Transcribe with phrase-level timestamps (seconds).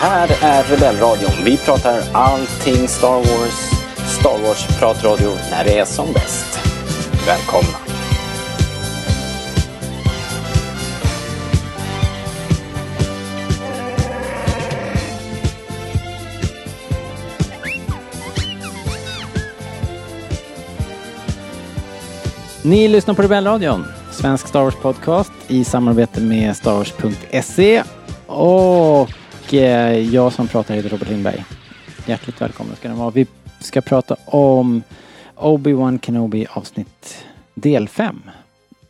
[0.00, 1.44] här är Rebellradion.
[1.44, 3.70] Vi pratar allting Star Wars.
[4.20, 6.58] Star Wars-pratradio när det är som bäst.
[7.26, 7.78] Välkomna!
[22.64, 27.82] Ni lyssnar på Rebellradion, svensk Star Wars podcast i samarbete med starwars.se.
[28.26, 29.10] Och
[29.54, 31.44] eh, jag som pratar heter Robert Lindberg.
[32.06, 33.10] Hjärtligt välkomna ska ni vara.
[33.10, 33.26] Vi
[33.60, 34.82] ska prata om
[35.36, 38.22] Obi-Wan Kenobi avsnitt del 5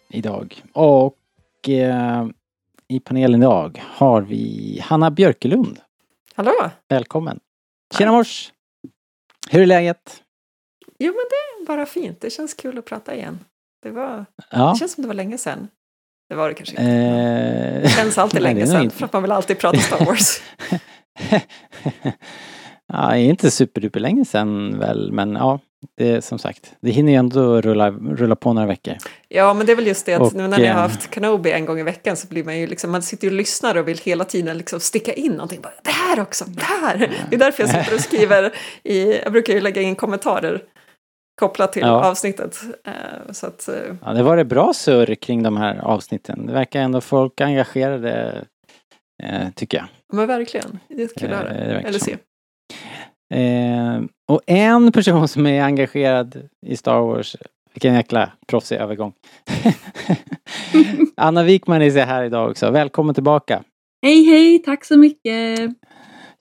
[0.09, 0.63] idag.
[0.73, 2.27] Och eh,
[2.89, 5.81] i panelen idag har vi Hanna Björkelund.
[6.35, 6.71] Hallå!
[6.89, 7.41] Välkommen!
[7.99, 8.53] Tjena mors!
[9.51, 10.23] Hur är läget?
[10.99, 12.21] Jo men det är bara fint.
[12.21, 13.39] Det känns kul att prata igen.
[13.83, 14.71] Det, var, Ja.
[14.73, 15.69] det känns som det var länge sedan.
[16.31, 16.93] Det var det kanske inte.
[16.93, 20.41] Eh, Det känns alltid länge sedan för att man vill alltid prata Star Wars.
[22.93, 25.59] ja, inte superduper länge sedan väl, men ja,
[25.97, 28.95] det som sagt, det hinner ju ändå rulla, rulla på några veckor.
[29.29, 31.15] Ja men det är väl just det att Och, nu när ni har eh, haft
[31.15, 33.77] Kenobi en gång i veckan så blir man ju liksom, man sitter ju och lyssnar
[33.77, 35.61] och vill hela tiden liksom sticka in någonting.
[35.61, 37.11] Bara, det här också, det här!
[37.31, 40.63] Det är därför jag sitter och skriver i, jag brukar ju lägga in kommentarer
[41.41, 42.05] kopplat till Ja.
[42.11, 42.59] avsnittet.
[42.87, 42.93] Eh,
[43.33, 43.75] Så att, eh,
[44.05, 46.47] Ja, det var det bra surr kring de här avsnitten.
[46.47, 48.45] Det verkar ändå folk engagerade,
[49.23, 49.87] eh, tycker jag.
[50.13, 51.81] men verkligen, det är kul att höra.
[51.81, 52.17] Eller se.
[53.35, 54.03] Eh,
[54.33, 57.37] och en person som är engagerad i Star Wars,
[57.75, 59.13] vilken jäkla proffsig övergång.
[61.17, 62.71] Anna Wikman är här idag också.
[62.71, 63.63] Välkommen tillbaka.
[64.03, 65.71] Hej hej, tack så mycket!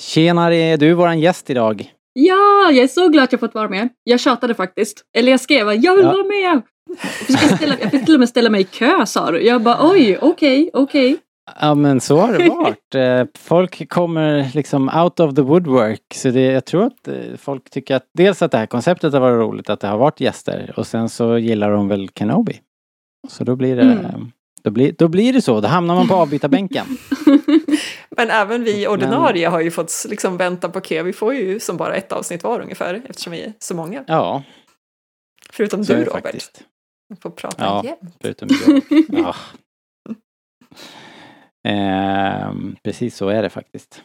[0.01, 1.91] Tjenare, du är våran gäst idag.
[2.27, 3.89] Ja, jag är så glad att jag fått vara med.
[4.03, 5.01] Jag tjatade faktiskt.
[5.17, 6.11] Eller jag skrev jag vill Ja.
[6.11, 6.61] vara med!
[7.27, 9.41] Jag fick, ställa, jag fick till och med ställa mig i kö sa du.
[9.45, 11.17] Jag bara oj, okej, okej.
[11.61, 12.75] Ja men så har det varit.
[12.95, 16.01] Eh, Folk kommer liksom out of the woodwork.
[16.15, 19.19] Så det, jag tror att eh, folk tycker att dels att det här konceptet har
[19.19, 22.53] varit roligt, att det har varit gäster och sen så gillar de väl Kenobi.
[23.29, 24.31] Så då blir det, Mm.
[24.63, 25.61] då blir, då blir det så.
[25.61, 26.85] Då hamnar man på avbytarbänken.
[28.19, 31.03] Men även vi ordinarie har ju fått liksom vänta på kö.
[31.03, 34.03] Vi får ju som bara ett avsnitt var ungefär eftersom vi är så många.
[34.07, 34.43] Ja,
[35.51, 36.11] Förutom så du Robert.
[36.23, 36.63] faktiskt.
[37.09, 37.83] Vi får prata Ja.
[37.85, 38.15] jämt.
[38.21, 38.81] Förutom jag.
[39.19, 39.35] Ja.
[41.67, 44.03] Ehm, precis så är det faktiskt.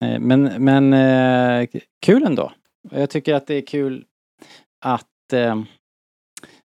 [0.00, 1.68] Eh, Men, men eh,
[2.06, 2.52] kul ändå.
[2.90, 4.04] Jag tycker att det är kul
[4.84, 5.62] att eh,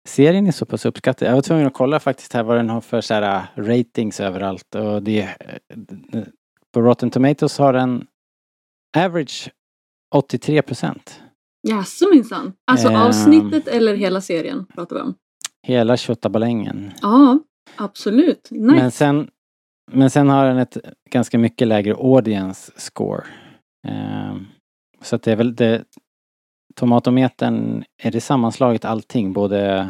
[0.09, 1.29] serien är så pass uppskattad.
[1.29, 3.23] Jag var tvungen att kolla faktiskt här vad den har för så här,
[3.57, 6.23] eh, ratings överallt och det eh,
[6.75, 8.07] på Rotten Tomatoes har den
[8.97, 9.51] average
[10.15, 11.23] 83 procent.
[11.69, 12.53] Jaså minsann.
[12.71, 12.97] Alltså Ehm.
[12.97, 15.15] avsnittet eller hela serien pratar vi om?
[15.67, 16.93] Hela 28 balängen.
[17.03, 17.39] Ja,
[17.77, 18.49] absolut.
[18.51, 18.75] Nice.
[18.77, 19.31] Men sen,
[19.93, 20.77] men sen har den ett
[21.11, 23.25] ganska mycket lägre audience score.
[23.89, 24.47] Ehm,
[25.03, 25.85] så att det är väl det,
[26.77, 29.33] tomatometern, är det sammanslaget allting?
[29.33, 29.89] Både,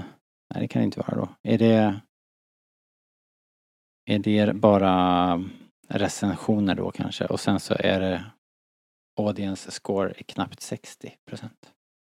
[0.55, 1.29] nej det kan det inte vara då.
[1.43, 2.01] Är det,
[4.07, 5.45] är det bara
[5.91, 7.27] recensioner då kanske?
[7.27, 8.25] Och sen så är det
[9.21, 11.73] audience score är knappt 60 procent.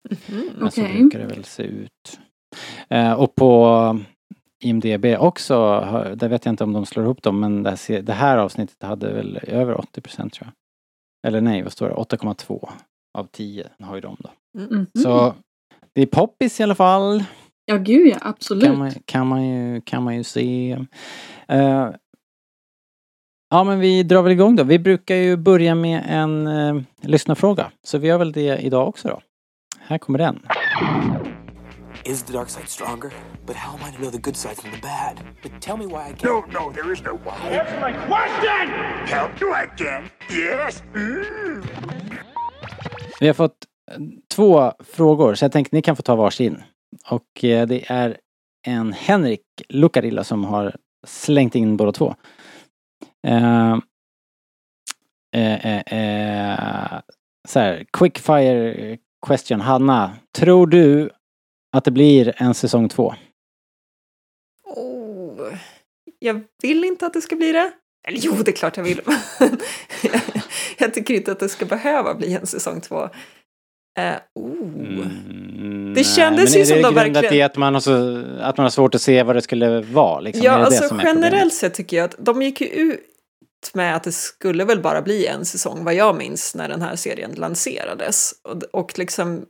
[0.10, 0.50] Mhm.
[0.56, 2.20] Men så brukar det väl se ut.
[2.90, 4.00] Eh, och på
[4.64, 5.56] IMDB också,
[6.16, 8.84] där vet jag inte om de slår ihop dem, men det här, det här avsnittet
[8.84, 10.54] hade väl över 80 procent tror jag.
[11.28, 11.96] Eller nej, vad står det?
[11.96, 12.70] 8,2
[13.18, 14.30] av 10 har ju de då.
[14.60, 14.88] Mhm.
[15.00, 15.34] Så
[15.94, 17.24] det är poppis i alla fall.
[17.66, 18.64] Ja, gud ja, absolut.
[18.64, 20.78] Kan man, kan man, ju, kan man ju se.
[21.48, 21.90] Eh,
[23.52, 24.64] ja men vi drar väl igång då.
[24.64, 27.72] Vi brukar ju börja med en uh, lyssnarfråga.
[27.84, 29.22] Så vi gör väl det idag också då.
[29.80, 30.40] Här kommer den.
[32.06, 33.12] Is the dark side stronger?
[33.46, 35.20] But how am I to know the good side from the bad?
[35.44, 36.24] But tell me why I can't.
[36.24, 37.60] No, no, there is no why.
[37.60, 38.68] Answer my question!
[39.06, 40.04] Help you again?
[40.30, 40.84] Yes?
[40.96, 41.64] Mm.
[43.20, 43.98] Vi har fått eh,
[44.36, 46.64] två frågor så jag tänkte ni kan få ta varsin.
[47.10, 48.18] Och eh, det är
[48.68, 50.76] en Henrik Lucarilla som har
[51.08, 52.16] slängt in båda två.
[53.28, 53.78] Eh,
[55.36, 57.00] eh, eh, eh,
[57.48, 58.98] så här, quickfire
[59.28, 59.62] question.
[59.62, 61.10] Hanna, tror du
[61.78, 63.14] att det blir en säsong två?
[64.76, 65.54] Oh,
[66.20, 67.72] jag vill inte att det ska bli det.
[68.08, 69.02] Eller jo, det är klart jag vill.
[70.78, 73.10] jag tycker inte att det ska behöva bli en säsong två.
[74.00, 75.06] Eh, oh.
[75.62, 78.24] Mm, Det kändes ju som men de är det verkligen- i att man, har så,
[78.42, 80.20] att man har svårt att se vad det skulle vara?
[80.20, 80.44] Liksom?
[80.46, 82.98] Ja, alltså generellt sett tycker jag att de gick ju
[83.74, 86.96] med att det skulle väl bara bli en säsong, vad jag minns, när den här
[86.96, 88.34] serien lanserades.
[88.44, 89.46] Och, och liksom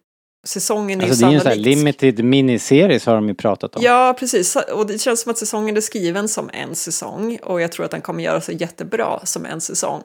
[0.47, 1.65] säsongen är Alltså ju det är ju en sannolikt...
[1.65, 3.81] limited miniseries har de ju pratat om.
[3.83, 4.55] Ja, precis.
[4.55, 7.91] Och det känns som att säsongen är skriven som en säsong och jag tror att
[7.91, 10.03] den kommer göra sig jättebra som en säsong.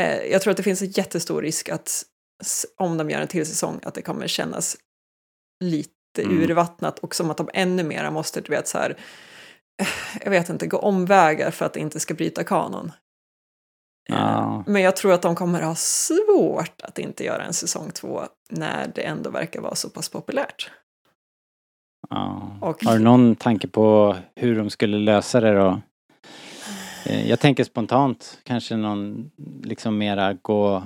[0.00, 2.04] eh, jag tror att det finns en jättestor risk att
[2.76, 4.76] om de gör en till säsong att det kommer kännas
[5.64, 6.42] lite Mm.
[6.42, 8.96] urvattnat och som att de ännu mera måste, du vet så här,
[9.82, 9.88] eh,
[10.24, 12.92] jag vet inte, gå omvägar för att det inte ska bryta kanon.
[14.10, 14.64] Ja.
[14.66, 18.20] Men jag tror att de kommer ha svårt att inte göra en säsong två
[18.50, 20.70] när det ändå verkar vara så pass populärt.
[22.10, 22.50] Ja.
[22.60, 25.80] Och- Har du någon tanke på hur de skulle lösa det då?
[27.06, 29.30] Eh, Jag tänker spontant kanske någon
[29.64, 30.82] liksom mera gå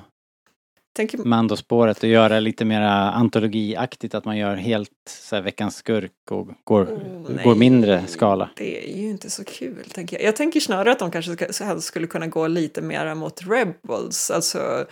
[0.96, 6.48] Tänker, Mando-spåret och göra lite mera antologiaktigt att man gör helt så veckans skurk och
[6.64, 8.50] går, Oh, går mindre skala.
[8.56, 10.26] Det är ju inte så kul, tänker jag.
[10.26, 14.86] Jag tänker snarare att de kanske ska, skulle kunna gå lite mera mot Rebels, alltså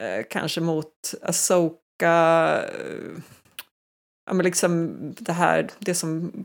[0.00, 3.22] eh, kanske mot Asoka, eh,
[4.26, 6.44] ja men liksom det här, det som,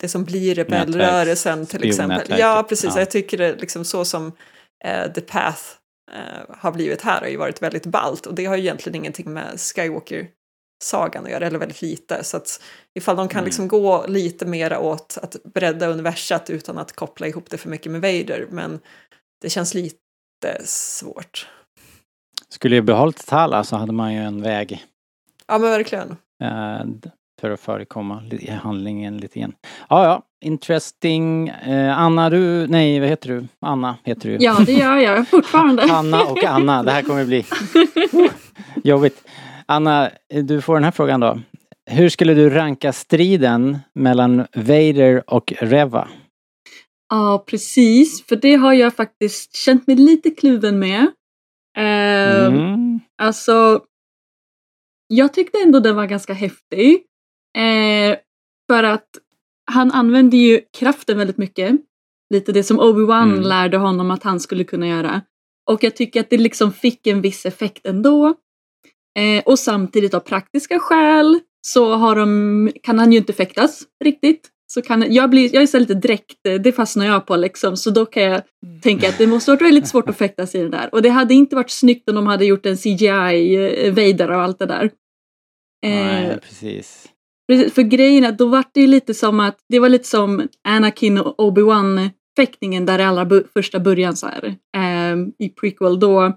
[0.00, 2.38] det som blir rebellrörelsen till exempel.
[2.38, 2.90] Ja, precis.
[2.94, 3.00] ja.
[3.00, 4.32] Jag tycker det liksom så som
[4.84, 5.79] eh, The Path
[6.14, 9.32] eh, har blivit här har ju varit väldigt ballt och det har ju egentligen ingenting
[9.32, 10.28] med Skywalker
[10.84, 12.24] sagan att göra, eller väldigt lite.
[12.24, 12.62] Så att
[12.98, 13.44] ifall de kan Mm.
[13.44, 17.92] liksom gå lite mera åt att bredda universat utan att koppla ihop det för mycket
[17.92, 18.80] med Vader, men
[19.42, 19.98] det känns lite
[20.64, 21.48] svårt.
[22.48, 24.86] Skulle ju behållit Tala så hade man ju en väg
[25.46, 26.10] Ja, men verkligen.
[26.42, 26.84] eh,
[27.40, 29.52] för att förekomma i handlingen lite grann.
[29.88, 31.48] Ja, ja, interesting.
[31.48, 33.46] Eh, Anna, du, nej vad heter du?
[33.60, 34.36] Anna heter du.
[34.40, 35.82] Ja, det gör jag fortfarande.
[35.90, 37.44] Hanna och Anna, det här kommer bli
[38.84, 39.24] jobbigt.
[39.66, 40.10] Anna,
[40.42, 41.40] du får den här frågan då.
[41.90, 46.08] Hur skulle du ranka striden mellan Vader och Reva?
[47.08, 48.26] Ja, precis.
[48.26, 51.00] För det har jag faktiskt känt mig lite kluven med.
[51.78, 53.00] Eh, Mm.
[53.22, 53.80] Alltså,
[55.06, 57.02] jag tyckte ändå den var ganska häftig.
[57.58, 58.16] Eh,
[58.70, 59.08] för att
[59.72, 61.72] han använde ju kraften väldigt mycket.
[62.34, 63.40] Lite det som Obi-Wan Mm.
[63.40, 65.22] lärde honom att han skulle kunna göra.
[65.70, 68.34] Och jag tycker att det liksom fick en viss effekt ändå.
[69.18, 74.48] Eh, och samtidigt av praktiska skäl så har de, kan han ju inte fäktas riktigt.
[74.72, 77.76] Så kan, jag, blir, jag är så lite dräkt, eh, det fastnar jag på liksom.
[77.76, 78.42] Så då kan jag
[78.82, 80.88] tänka att det måste varit väldigt svårt att fäktas i den där.
[80.94, 83.54] Och det hade inte varit snyggt om de hade gjort en CGI
[83.86, 84.84] eh, och allt det där.
[85.86, 87.08] Eh, Nej, precis.
[87.50, 90.08] Precis, för grejen är att då var det ju lite som att det var lite
[90.08, 94.56] som Anakin och Obi-Wan fäktningen där i allra bu- första början så här.
[94.76, 96.36] ehm, I prequel då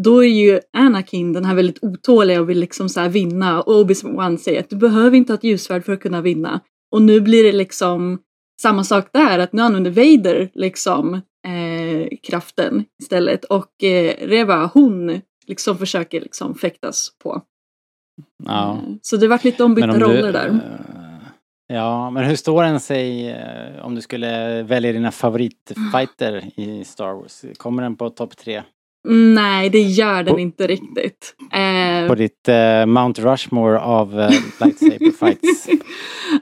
[0.00, 3.84] då är ju Anakin den här väldigt otåliga och vill liksom så här vinna och
[3.84, 6.60] Obi-Wan säger att du behöver inte ha ett ljusvärd för att kunna vinna.
[6.92, 8.18] Och nu blir det liksom
[8.62, 11.14] samma sak där att nu använder Vader liksom
[11.46, 17.42] eh, kraften istället och eh, Reva hon liksom försöker liksom fäktas på.
[18.44, 18.72] Ja.
[18.72, 20.48] Eh, Så det vart lite ombytta om du- roller där.
[20.48, 20.56] eh,
[21.68, 27.12] Ja, men hur står den sig eh, om du skulle välja dina favoritfighter i Star
[27.14, 27.44] Wars?
[27.56, 28.62] Kommer den på topp tre?
[29.08, 31.34] Mm, Nej, det gör den inte riktigt.
[31.52, 31.58] Eh,
[32.08, 35.66] På ditt eh, Mount Rushmore av eh, lightsaber fights?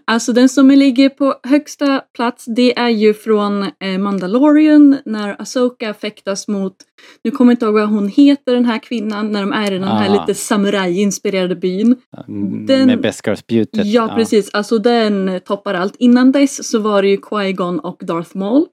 [0.04, 5.94] alltså den som ligger på högsta plats det är ju från eh, Mandalorian när Asoka
[5.94, 6.76] fäktas mot,
[7.24, 9.78] nu kommer jag inte ihåg vad hon heter den här kvinnan, när de är i
[9.78, 10.20] den här Ah.
[10.20, 11.96] lite samurai-inspirerade byn.
[12.28, 13.86] Mm, Den- Med Beskar-spjutet?
[13.86, 15.96] Ja, precis, alltså den toppar allt.
[15.98, 18.66] Innan dess så var det ju Qui-Gon och Darth Maul.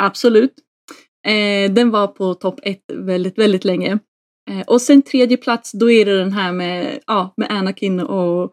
[0.00, 0.52] Absolut.
[1.26, 3.98] Eh, den var på topp ett väldigt, väldigt länge.
[4.52, 8.52] Eh, och sen tredje plats, då är det den här med, ja, med Anakin och,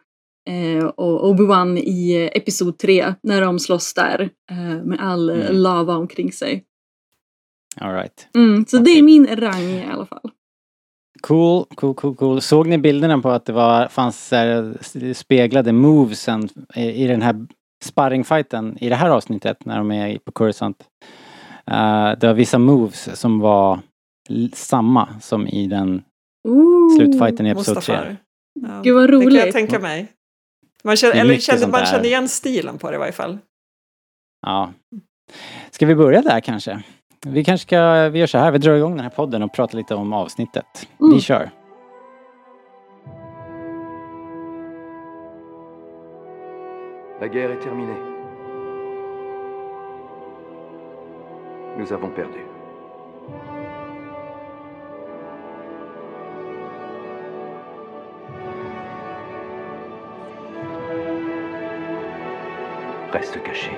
[0.49, 5.55] eh, och Obi-Wan i eh, Episod 3 när de slåss där eh, med all Mm.
[5.55, 6.65] lava omkring sig.
[7.81, 8.27] All right.
[8.35, 8.99] Mm, så det Okej.
[8.99, 10.31] är min rang i alla fall.
[11.21, 12.41] Cool, cool, cool, cool.
[12.41, 14.77] Såg ni bilderna på att det var, fanns så här,
[15.13, 17.47] speglade movesen i, i den här
[17.83, 20.83] sparringfighten i det här avsnittet när de är på Coruscant?
[21.71, 23.79] Uh, det var vissa moves som var
[24.53, 26.03] samma som i den
[26.47, 26.95] Ooh.
[26.95, 27.93] slutfighten i Episod 3.
[27.95, 28.17] Mustafar.
[28.61, 29.53] Ja, Gud, vad Det kan jag roligt.
[29.53, 30.07] tänka mig.
[30.83, 33.37] Man känner, eller sånt man känner igen stilen på det i varje fall.
[34.47, 34.73] Ja.
[35.71, 36.83] Ska vi börja där kanske?
[37.25, 39.77] Vi kanske ska, vi gör så här, vi drar igång den här podden och pratar
[39.77, 40.87] lite om avsnittet.
[40.99, 41.13] Mm.
[41.13, 41.49] Vi kör.
[47.21, 47.99] La guerre est terminée.
[51.77, 52.48] Nous avons perdu.
[63.11, 63.71] Reste caché.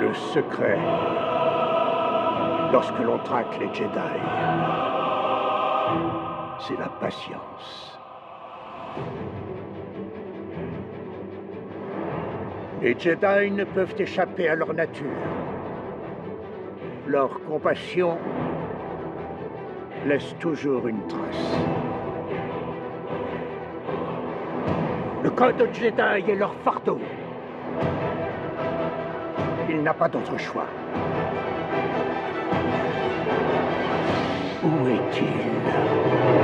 [0.00, 0.78] Le secret.
[2.72, 3.88] Lorsque l'on traque les Jedi,
[6.58, 7.98] c'est la patience.
[12.82, 15.06] Les Jedi ne peuvent échapper à leur nature.
[17.06, 18.18] Leur compassion
[20.06, 21.56] laisse toujours une trace.
[25.22, 27.00] Le code Jedi est leur fardeau.
[29.70, 30.66] Il n'a pas d'autre choix.
[34.62, 36.43] Où est-il?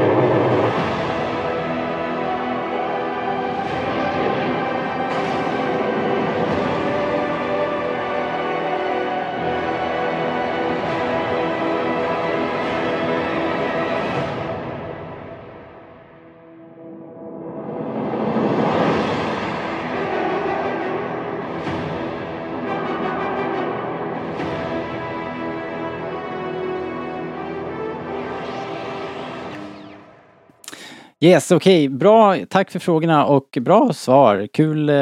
[31.25, 31.89] Yes, okej.
[31.89, 32.37] Bra.
[32.49, 34.49] Tack för frågorna och bra svar.
[34.53, 34.97] Kul, eh,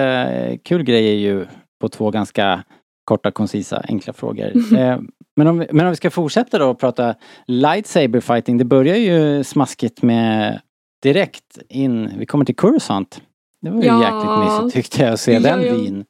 [0.65, 1.47] kul grejer ju
[1.81, 2.65] på två ganska
[3.05, 4.53] korta, koncisa, enkla frågor.
[4.79, 4.99] Eh,
[5.37, 7.15] men, om vi, men om vi ska fortsätta då och prata
[7.47, 8.59] lightsaber fighting.
[8.59, 10.61] Det börjar ju smaskigt med
[11.03, 13.21] direkt in, vi kommer till Coruscant.
[13.63, 14.03] Det var ju Ja.
[14.03, 15.75] jäkligt mysigt tyckte jag att se Ja, den ja.
[15.75, 16.05] vyn.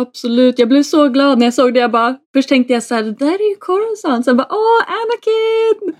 [0.00, 1.80] Absolut, jag blev så glad när jag såg det.
[1.80, 4.24] Jag bara, först tänkte jag så här, det där är ju Coruscant.
[4.24, 5.94] Sen bara, åh, Anakin!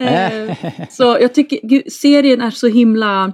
[0.00, 0.56] Eh,
[0.90, 3.32] så jag tycker gud, serien är så himla...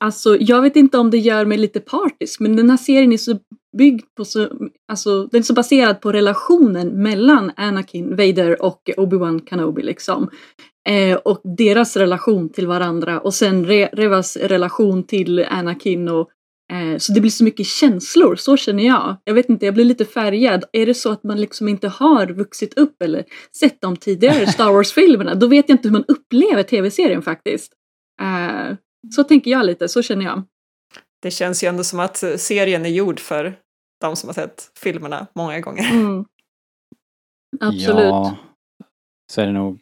[0.00, 3.16] Alltså jag vet inte om det gör mig lite partisk men den här serien är
[3.16, 3.38] så
[3.78, 4.48] byggd på så...
[4.88, 10.30] Alltså den är så baserad på relationen mellan Anakin, Vader och Obi-Wan Kenobi liksom.
[10.88, 16.30] Eh, och deras relation till varandra och sen Re- Revas relation till Anakin och
[16.98, 19.16] så det blir så mycket känslor, så känner jag.
[19.24, 20.64] Jag vet inte, jag blir lite färgad.
[20.72, 23.24] Är det så att man liksom inte har vuxit upp eller
[23.56, 27.72] sett de tidigare Star Wars-filmerna, då vet jag inte hur man upplever tv-serien faktiskt.
[28.22, 28.76] Eh,
[29.14, 30.42] så tänker jag lite, så känner jag.
[31.22, 33.58] Det känns ju ändå som att eh, serien är gjord för
[34.00, 35.90] de som har sett filmerna många gånger.
[35.90, 36.24] Mm.
[37.60, 38.04] Absolut.
[38.04, 38.36] Ja,
[39.32, 39.80] så är det nog.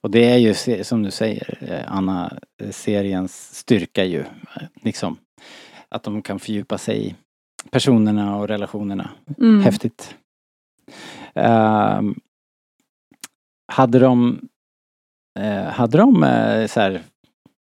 [0.00, 4.20] Och det är ju som du säger eh, Anna, eh, seriens styrka ju.
[4.20, 5.16] eh, Liksom
[5.92, 7.14] att de kan fördjupa sig i
[7.70, 9.10] personerna och relationerna.
[9.38, 9.62] Mm.
[9.62, 10.14] Häftigt.
[11.34, 12.14] Ehm,
[13.72, 14.40] hade de
[15.40, 17.02] eh, hade de eh, så här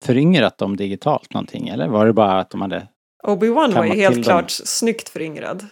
[0.05, 2.89] föryngrat dem digitalt någonting eller var det bara att de hade
[3.27, 4.23] Obi-Wan var ju helt dem.
[4.23, 5.67] klart snyggt föryngrad.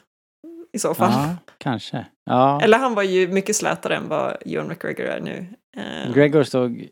[0.73, 1.11] I så fall.
[1.13, 2.07] Ja, kanske.
[2.25, 2.61] Ja.
[2.63, 5.47] Eller han var ju mycket slätare än vad Ewan McGregor är nu.
[5.77, 6.89] Eh, Gregor såg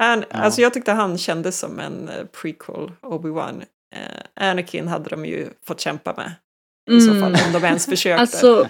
[0.00, 0.36] An- Ja.
[0.36, 3.62] Alltså jag tyckte han kändes som en eh, prequel Obi-Wan.
[3.92, 6.32] Eh, Anakin hade de ju fått kämpa med.
[6.96, 8.12] I så fall, om de ens försökte.
[8.12, 8.20] Mm.
[8.20, 8.68] Alltså,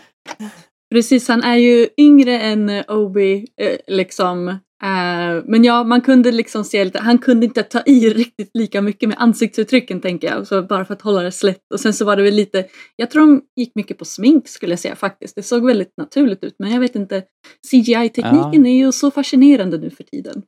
[0.94, 4.48] precis, han är ju yngre än eh, Obi, eh, liksom.
[4.82, 8.82] Eh, men ja, man kunde liksom se lite, han kunde inte ta i riktigt lika
[8.82, 11.72] mycket med ansiktsuttrycken tänker jag, så bara för att hålla det slätt.
[11.74, 14.72] Och sen så var det väl lite, jag tror de gick mycket på smink skulle
[14.72, 15.36] jag säga faktiskt.
[15.36, 17.22] Det såg väldigt naturligt ut, men jag vet inte,
[17.70, 20.42] CGI-tekniken är ju så fascinerande nu för tiden.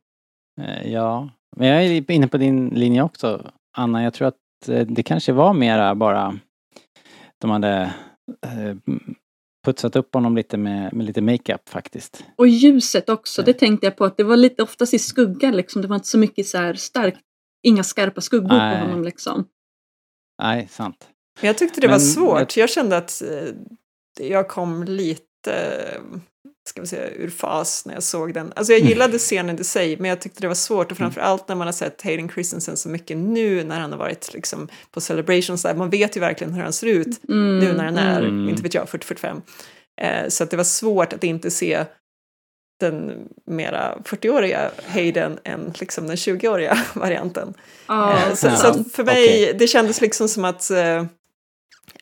[0.60, 4.02] Eh, Ja, men jag är inne på din linje också Anna.
[4.02, 4.36] Jag tror att
[4.68, 6.38] eh, det kanske var mera bara
[7.40, 7.94] de hade
[8.46, 8.76] eh,
[9.66, 12.24] putsat upp honom lite med, med lite makeup faktiskt.
[12.36, 13.46] Och ljuset också, Ja.
[13.46, 15.82] det tänkte jag på att det var lite oftast i skugga liksom.
[15.82, 17.20] Det var inte så mycket så här starkt,
[17.62, 18.76] inga skarpa skuggor Nej.
[18.80, 19.46] på honom liksom.
[20.42, 21.08] Nej, sant.
[21.40, 22.56] Men jag tyckte det Men var svårt.
[22.56, 23.54] jag- Jag kände att eh,
[24.28, 25.80] jag kom lite,
[26.68, 28.52] ska vi säga, ur fas när jag såg den.
[28.56, 28.88] Alltså jag Mm.
[28.90, 30.90] gillade scenen i sig, men jag tyckte det var svårt.
[30.92, 34.34] Och framförallt när man har sett Hayden Christensen så mycket nu när han har varit
[34.34, 35.74] liksom, på celebrations där.
[35.74, 38.48] Man vet ju verkligen hur han ser ut Mm, nu när han är, Mm.
[38.48, 39.42] inte vet jag, 40-45.
[40.00, 41.84] Eh, så att det var svårt att inte se
[42.80, 47.54] den mera 40-åriga Hayden än liksom den 20-åriga varianten.
[47.88, 49.54] Ja, Eh, så, så för mig, Okej.
[49.58, 51.04] det kändes liksom som att eh,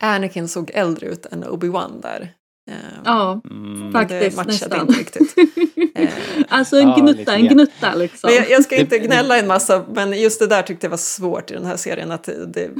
[0.00, 2.32] Anakin såg äldre ut än Obi-Wan där.
[2.72, 3.92] Eh, ja Mm.
[3.92, 4.80] faktiskt det matchade nästan.
[4.80, 5.34] inte riktigt.
[5.94, 6.08] Eh,
[6.48, 8.28] alltså en Ja, gnutta, en gnutta liksom.
[8.30, 10.96] men jag, jag ska inte gnälla en massa, men just det där tyckte jag var
[10.96, 12.10] svårt i den här serien.
[12.12, 12.70] Att det, det,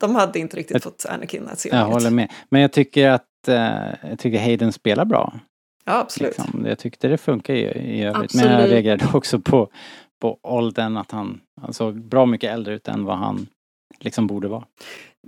[0.00, 2.32] de hade inte riktigt fått Anakin att se Jag håller med.
[2.48, 3.54] Men jag tycker att eh,
[4.10, 5.34] jag tycker Hayden spelar bra.
[5.84, 6.38] Ja, absolut.
[6.38, 6.66] Liksom.
[6.66, 8.34] Jag tyckte det funkar ju i övrigt.
[8.34, 8.72] Men jag Absolut.
[8.72, 9.68] reagerade också på,
[10.20, 13.46] på åldern att han, han såg bra mycket äldre ut än vad han
[14.00, 14.64] liksom borde vara.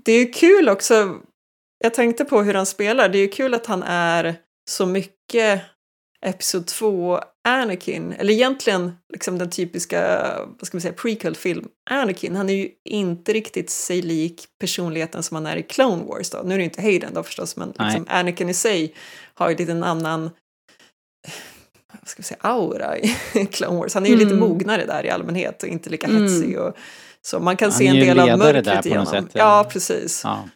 [0.04, 1.14] Det är ju kul också,
[1.78, 4.36] jag tänkte på hur han spelar, det är ju kul att han är
[4.70, 5.60] så mycket
[6.26, 10.22] Episod 2 Anakin, eller egentligen liksom den typiska,
[10.58, 12.36] vad ska man säga, prequel-film Anakin.
[12.36, 16.42] Han är ju inte riktigt sig lik personligheten som han är i Clone Wars då.
[16.44, 18.94] Nu är det inte Hayden då förstås, men liksom Anakin i sig
[19.34, 20.30] har ju lite en annan
[22.00, 23.08] vad ska vi säga, aura i
[23.52, 23.94] Clone Wars.
[23.94, 24.40] Han är ju lite Mm.
[24.48, 26.22] mognare där i allmänhet och inte lika Mm.
[26.22, 26.58] hetsig.
[26.60, 26.76] Och,
[27.22, 29.24] så man kan Han se en del av mörkret där i på något honom.
[29.24, 30.20] sätt, Ja, precis.
[30.24, 30.48] Ja.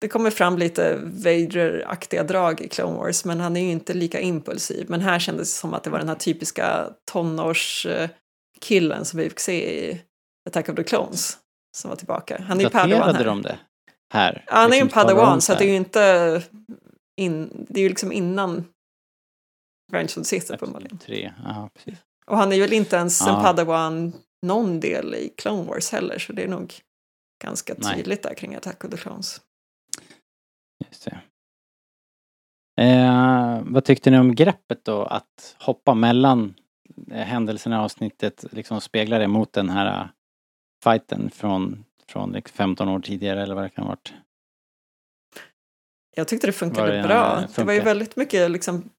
[0.00, 4.20] Det kommer fram lite Vader-aktiga drag i Clone Wars, men han är ju inte lika
[4.20, 4.86] impulsiv.
[4.90, 9.40] Men här kändes det som att det var den här typiska tonårskillen som vi fick
[9.40, 10.00] se i
[10.48, 11.38] Attack of the Clones
[11.76, 12.42] som var tillbaka.
[12.48, 13.24] Han är ju Padawan här.
[13.24, 13.58] de det
[14.14, 14.44] här?
[14.46, 16.42] Ja, han är ju en Liksom Padawan, så det är ju inte...
[17.20, 18.64] In, det är ju liksom innan
[19.92, 20.98] Revenge of the Sith uppenbarligen.
[20.98, 21.98] Tre, ja precis.
[22.26, 23.42] Och han är ju väl inte ens en Ja.
[23.42, 24.12] Padawan
[24.46, 26.74] någon del i Clone Wars heller, så det är nog
[27.44, 27.96] ganska Nej.
[27.96, 29.40] tydligt där kring Attack of the Clones.
[30.86, 31.20] Just det.
[32.82, 36.54] Eh, vad tyckte ni om greppet då att hoppa mellan
[37.10, 40.06] eh, händelserna i avsnittet, liksom spegla det mot den här eh,
[40.84, 44.12] fighten från, från liksom 15 år tidigare eller vad det kan ha varit?
[46.16, 47.40] Jag tyckte det funkade det, bra.
[47.40, 47.84] eh, Det var ju funkar?
[47.84, 48.90] väldigt mycket liksom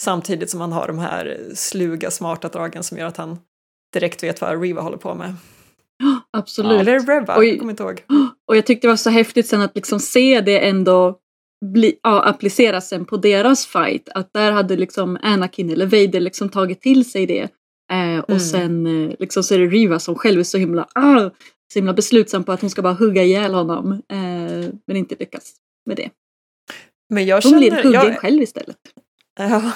[0.00, 3.38] Samtidigt som han har de här sluga, smarta dragen som gör att han
[3.92, 5.34] direkt vet vad Riva håller på med.
[6.36, 6.80] Absolut.
[6.80, 8.02] Eller Reva, jag kommer inte ihåg.
[8.48, 11.18] Och jag tyckte det var så häftigt sen att liksom se det ändå
[11.72, 14.08] bli, ja, appliceras sen på deras fight.
[14.14, 17.42] Att där hade liksom Anakin eller Vader liksom tagit till sig det.
[17.92, 18.40] Eh, och Mm.
[18.40, 21.30] sen eh, liksom så är det Riva som själv är så himla, ah,
[21.72, 23.92] så himla beslutsam på att hon ska bara hugga ihjäl honom.
[23.92, 25.52] Eh, men inte lyckas
[25.86, 26.10] med det.
[27.14, 27.82] Men jag Hon blir känner...
[27.82, 28.76] huggen Jag, själv istället.
[29.38, 29.72] Ja,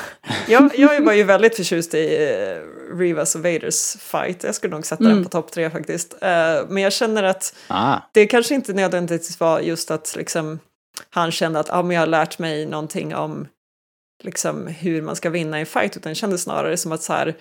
[0.48, 4.44] jag, jag var ju väldigt förtjust i uh, Rivas och Vaders fight.
[4.44, 5.24] Jag skulle nog sätta den Mm.
[5.24, 6.12] på topp tre faktiskt.
[6.20, 10.58] Eh, men jag känner att Ah, det kanske inte nödvändigtvis var just att liksom,
[11.10, 13.48] han kände att ah, men jag har lärt mig någonting om
[14.24, 17.34] liksom, hur man ska vinna en fight, utan det kändes snarare som att så här,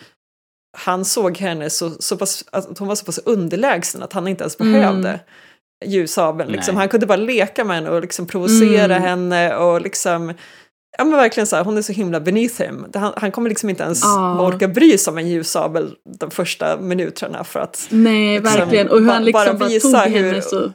[0.77, 4.43] han såg henne så, så pass, att hon var så pass underlägsen att han inte
[4.43, 4.73] ens Mm.
[4.73, 5.19] behövde
[5.85, 6.51] ljussabeln.
[6.51, 6.75] Liksom.
[6.75, 9.01] Han kunde bara leka med henne och liksom provocera Mm.
[9.01, 10.33] henne och liksom
[10.97, 12.85] Ja men verkligen så här, hon är så himla beneath him.
[12.93, 14.41] Han, han kommer liksom inte ens Ja.
[14.47, 18.89] orka bry sig om en ljussabel de första minuterna för att Nej, Liksom, verkligen.
[18.89, 20.71] Och hur han liksom bara bara, visa tog hur- henne så...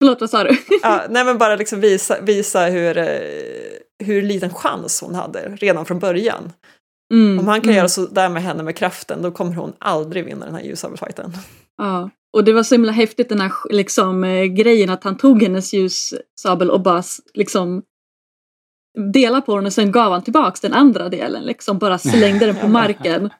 [0.00, 0.50] Förlåt, vad sa du?
[0.82, 3.06] Ja, nej men bara liksom visa, visa hur, eh,
[4.04, 6.52] hur liten chans hon hade redan från början.
[7.14, 7.76] Mm, Om han kan mm.
[7.76, 11.32] göra så där med henne med kraften då kommer hon aldrig vinna den här ljussabelfighten.
[11.78, 15.42] Ja, och det var så himla häftigt den här liksom, eh, grejen att han tog
[15.42, 17.02] hennes ljussabel och bara
[17.34, 17.82] liksom
[19.12, 21.42] delade på den och sen gav han tillbaks den andra delen.
[21.42, 23.30] Liksom bara slängde den på marken.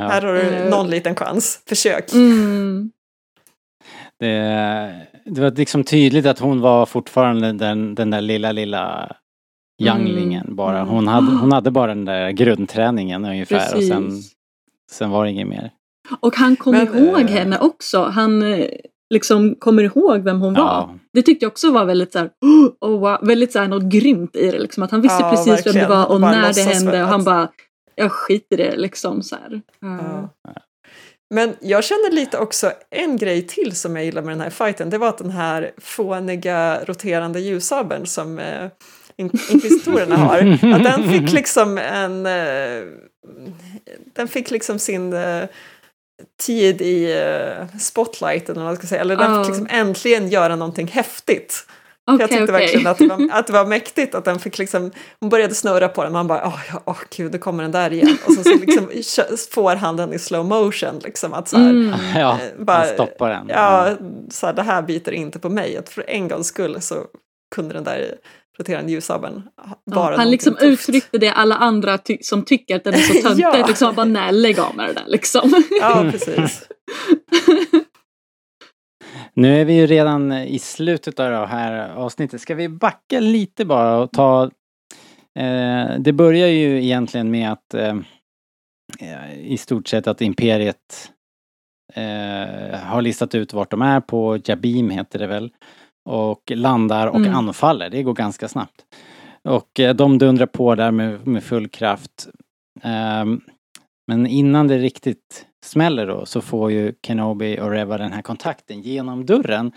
[0.00, 0.28] Här ja.
[0.28, 0.70] har du Eh.
[0.70, 2.12] någon liten chans, försök.
[2.14, 2.90] Mm.
[4.20, 9.16] det, det var liksom tydligt att hon var fortfarande den, den där lilla, lilla
[9.82, 10.56] younglingen Mm.
[10.56, 10.78] bara.
[10.78, 10.88] Mm.
[10.88, 14.32] Hon hade, hon hade bara den där grundträningen ungefär och sen, Precis.
[14.90, 15.70] sen var det inget mer.
[16.20, 18.02] Och han kommer Men, ihåg eh, henne också.
[18.04, 18.66] Han eh,
[19.10, 20.62] liksom kommer ihåg vem hon var.
[20.62, 22.30] Ja, Det tyckte jag också var väldigt så här,
[22.80, 24.58] oh, wow, väldigt så här, något grymt i det.
[24.58, 25.88] Liksom, att han visste Ja, precis vem det verkligen.
[25.90, 27.02] var och Bara när det hände.
[27.02, 27.48] Och han bara,
[27.94, 29.22] jag skiter i det liksom.
[29.22, 29.60] Så här.
[29.80, 30.28] Ja.
[30.44, 30.52] Ja.
[31.34, 34.90] Men jag känner lite också en grej till som jag gillar med den här fighten.
[34.90, 38.64] Det var att den här fåniga roterande ljussabeln som eh,
[39.16, 40.38] in- inkvisitorerna har,
[40.74, 42.26] att den fick liksom en...
[42.26, 42.82] Eh,
[44.16, 45.44] den fick liksom sin eh,
[46.42, 49.00] tid i eh, spotlighten, eller vad man ska säga.
[49.00, 49.44] Eller den Ja.
[49.44, 51.66] fick liksom äntligen göra någonting häftigt.
[52.10, 52.52] För jag tyckte okej.
[52.52, 55.88] verkligen att det, var, att det var mäktigt att den fick liksom, hon började snurra
[55.88, 58.16] på den och man bara, åh ja, åh, gud, då kommer den där igen.
[58.26, 58.90] Och så, så liksom,
[59.50, 61.94] får han den i slow motion, liksom att så här, Mm.
[62.16, 63.46] ja eh, bara- stoppar den.
[63.48, 63.96] ja,
[64.30, 65.76] så här, det här biter inte på mig.
[65.76, 66.96] Att för en gångs skull så
[67.54, 68.14] kunde den där
[68.58, 69.42] roterande ljussabeln
[69.84, 70.88] Ja, han liksom tufft.
[70.88, 73.42] uttryckte det alla andra ty- som tycker att den är så töntig.
[73.44, 73.66] Ja.
[73.68, 75.62] liksom bara nej, lägg av med det där liksom.
[75.80, 76.68] Ja, precis.
[79.34, 82.40] Nu är vi ju redan i slutet av det här avsnittet.
[82.40, 84.50] Ska vi backa lite bara och ta...
[85.38, 87.96] Eh, det börjar ju egentligen med att eh,
[89.00, 91.10] eh, i stort sett att Imperiet
[91.94, 95.50] eh, har listat ut vart de är på Jabim heter det väl.
[96.08, 97.34] Och landar och Mm.
[97.34, 97.90] anfaller.
[97.90, 98.84] Det går ganska snabbt.
[99.44, 102.28] Och eh, de dundrar på där med, med full kraft.
[102.82, 103.40] Ehm,
[104.06, 108.82] men innan det riktigt smäller då så får ju Kenobi och Reva den här kontakten
[108.82, 109.72] genom dörren.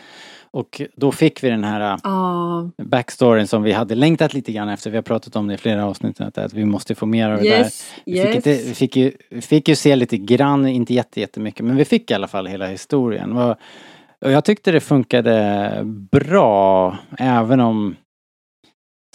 [0.52, 4.90] Och då fick vi den här Ja, backstoryn som vi hade längtat lite grann efter.
[4.90, 6.22] Vi har pratat om det i flera avsnitt.
[6.22, 7.60] Att vi måste få mer av det där.
[7.60, 8.36] yes, Vi fick, yes.
[8.36, 11.86] inte, vi, fick ju, vi fick ju se lite grann, inte jätte, jättemycket, men vi
[11.86, 13.38] fick i alla fall hela historien.
[13.38, 13.56] Och,
[14.26, 15.82] och jag tyckte det funkade
[16.12, 17.96] bra, även om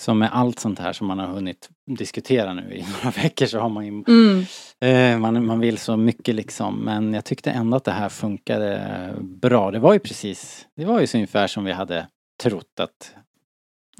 [0.00, 3.58] som med allt sånt här som man har hunnit diskutera nu i några veckor så
[3.58, 4.44] har man ju Mm.
[4.80, 9.14] Eh, man, man vill så mycket liksom men jag tyckte ändå att det här funkade
[9.20, 9.70] bra.
[9.70, 12.06] Det var ju precis, det var ju så ungefär som vi hade
[12.42, 13.14] trott att,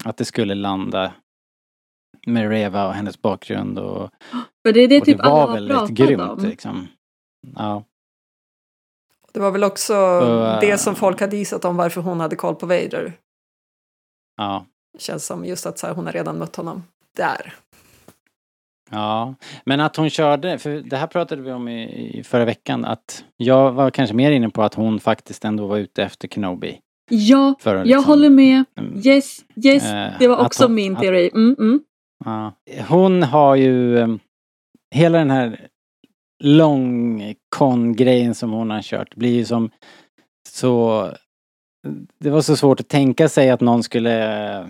[0.04, 1.12] att det skulle landa
[2.26, 4.10] med Reva och hennes bakgrund och,
[4.66, 6.44] För det är det och typ det var alla väldigt grymt om.
[6.44, 6.88] liksom.
[7.56, 7.84] Ja,
[9.37, 12.37] Det var väl också Och, det äh, som folk hade gissat om varför hon hade
[12.37, 13.12] koll på Vader.
[14.37, 14.66] ja,
[14.99, 16.83] Känns som just att så här, hon har redan mött honom
[17.16, 17.55] där.
[18.90, 19.35] ja.
[19.64, 23.25] Men att hon körde, för det här pratade vi om i, i förra veckan, att
[23.37, 26.79] jag var kanske mer inne på att hon faktiskt ändå var ute efter Kenobi.
[27.11, 28.64] Ja, jag liksom, håller med.
[28.79, 29.85] mm, Yes, yes.
[29.85, 31.31] Eh, Det var också hon- min teori.
[31.35, 31.81] Mm, mm.
[32.25, 32.53] Ja.
[32.88, 34.09] Hon har ju eh,
[34.94, 35.68] hela den här
[36.44, 39.70] lång con-grejen som hon har kört blir ju som
[40.49, 41.11] så
[42.18, 44.66] det var så svårt att tänka sig att någon skulle eh,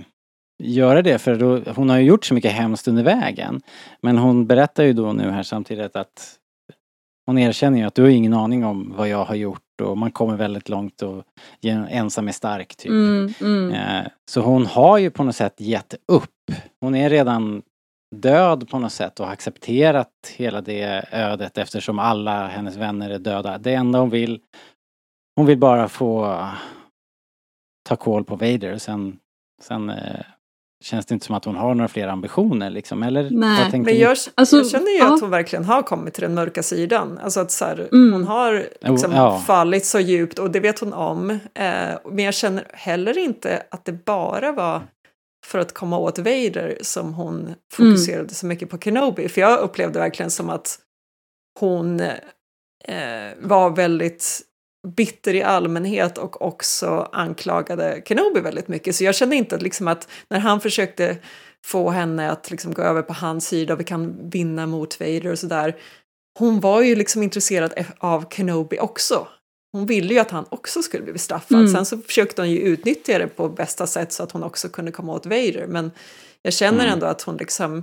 [0.63, 3.61] göra det för då, hon har ju gjort så mycket hemskt under vägen.
[4.01, 6.37] Men hon berättar ju då nu här samtidigt att
[7.27, 10.11] hon erkänner ju att du har ingen aning om vad jag har gjort och man
[10.11, 11.25] kommer väldigt långt och
[11.91, 12.91] ensam är stark typ.
[12.91, 13.73] Mm, mm.
[13.73, 16.31] Eh, Så hon har ju på något sätt gett upp.
[16.81, 17.63] Hon är redan
[18.16, 23.59] död på något sätt och accepterat hela det ödet eftersom alla hennes vänner är döda.
[23.59, 24.40] Det enda hon vill,
[25.37, 26.45] hon vill bara få
[27.88, 28.79] ta koll på Vader.
[28.79, 29.16] Sen,
[29.62, 30.21] sen eh,
[30.85, 33.03] känns det inte som att hon har några fler ambitioner liksom.
[33.03, 33.71] Eller Nej.
[33.81, 35.14] Men jag, Alltså, jag känner ju ja.
[35.14, 37.19] att hon verkligen har kommit till den mörka sidan.
[37.23, 38.12] Alltså att så här, Mm.
[38.12, 39.38] hon har liksom Oh, ja.
[39.47, 41.31] fallit så djupt och det vet hon om.
[41.31, 41.38] Eh,
[42.05, 44.81] men jag känner heller inte att det bara var
[45.47, 49.29] för att komma åt Vader som hon fokuserade så mycket på Kenobi.
[49.29, 50.79] För jag upplevde verkligen som att
[51.61, 54.43] hon eh, var väldigt
[54.97, 58.97] bitter i allmänhet och också anklagade Kenobi väldigt mycket.
[58.97, 61.17] Så jag kände inte att, liksom att när han försökte
[61.65, 65.27] få henne att liksom gå över på hans sida och vi kan vinna mot Vader
[65.27, 65.77] och sådär.
[66.39, 69.29] Hon var ju liksom intresserad e- av Kenobi också.
[69.77, 71.59] Hon ville ju att han också skulle bli bestraffad.
[71.59, 71.73] Mm.
[71.73, 74.93] Sen så försökte hon ju utnyttja det på bästa sätt så att hon också kunde
[74.93, 75.67] komma åt Vader.
[75.69, 75.91] Men
[76.43, 76.93] jag känner Mm.
[76.93, 77.83] ändå att hon liksom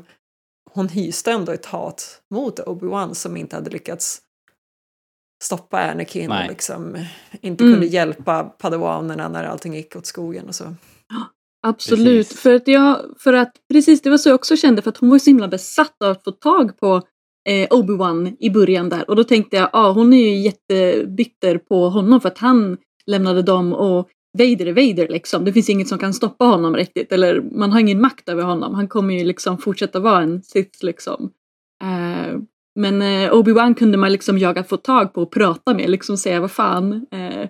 [0.71, 4.21] hon hyste ändå ett hat mot Obi-Wan som inte hade lyckats
[5.43, 6.43] stoppa Anakin Nej.
[6.43, 6.97] och liksom
[7.41, 7.73] inte Mm.
[7.73, 10.63] kunde hjälpa padawanerna när allting gick åt skogen och så.
[11.67, 12.27] Absolut.
[12.27, 12.39] Precis.
[12.41, 15.10] För att, jag, för att precis det var så jag också kände för att hon
[15.10, 17.01] var så himla besatt av att få tag på
[17.49, 21.58] eh, Obi-Wan i början där och då tänkte jag, ja ah, hon är ju jättebitter
[21.58, 25.45] på honom för att han lämnade dem och Vader är Vader liksom.
[25.45, 28.75] Det finns inget som kan stoppa honom riktigt eller man har ingen makt över honom.
[28.75, 31.32] Han kommer ju liksom fortsätta vara en Sith liksom.
[31.84, 32.39] Eh,
[32.79, 36.39] men eh, Obi-Wan kunde man liksom jaga få tag på och prata med, liksom säga
[36.39, 37.06] vad fan.
[37.12, 37.41] Eh,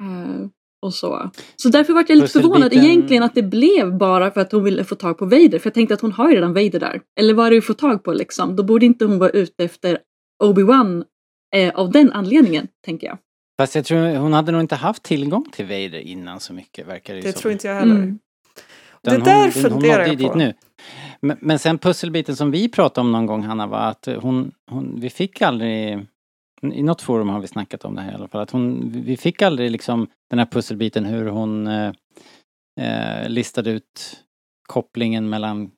[0.00, 0.48] eh,
[0.82, 1.30] och så.
[1.56, 4.84] Så därför var jag lite förvånad egentligen att det blev bara för att hon ville
[4.84, 5.58] få tag på Vader.
[5.58, 7.00] För jag tänkte att hon har ju redan Vader där.
[7.20, 8.56] Eller vad är det att få tag på liksom?
[8.56, 9.98] Då borde inte hon vara ute efter
[10.44, 11.04] Obi-Wan
[11.56, 13.18] eh, av den anledningen, tänker jag.
[13.60, 17.14] Fast jag tror hon hade nog inte haft tillgång till Vader innan så mycket verkar
[17.14, 17.40] det Det som.
[17.40, 17.94] tror inte jag heller.
[17.94, 18.18] Mm.
[19.02, 20.38] Det där hon, hon funderar nådde jag dit på.
[20.38, 20.54] Nu.
[21.20, 25.00] Men, men sen pusselbiten som vi pratade om någon gång Hanna var att hon, hon,
[25.00, 26.06] vi fick aldrig,
[26.62, 29.16] i något forum har vi snackat om det här i alla fall, att hon, vi
[29.16, 31.92] fick aldrig liksom den här pusselbiten hur hon eh,
[32.80, 34.20] eh, listade ut
[34.68, 35.70] kopplingen mellan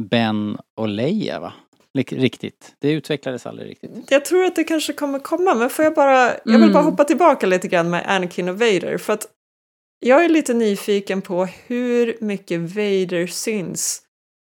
[0.00, 1.52] Ben och Leia va?
[1.94, 2.74] Riktigt.
[2.78, 3.90] Det utvecklades aldrig riktigt.
[4.10, 6.72] Jag tror att det kanske kommer komma, men får jag bara, jag vill Mm.
[6.72, 9.26] bara hoppa tillbaka lite grann med Anakin och Vader, för att
[10.00, 14.02] jag är lite nyfiken på hur mycket Vader syns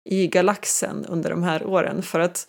[0.08, 2.46] i galaxen under de här åren, för att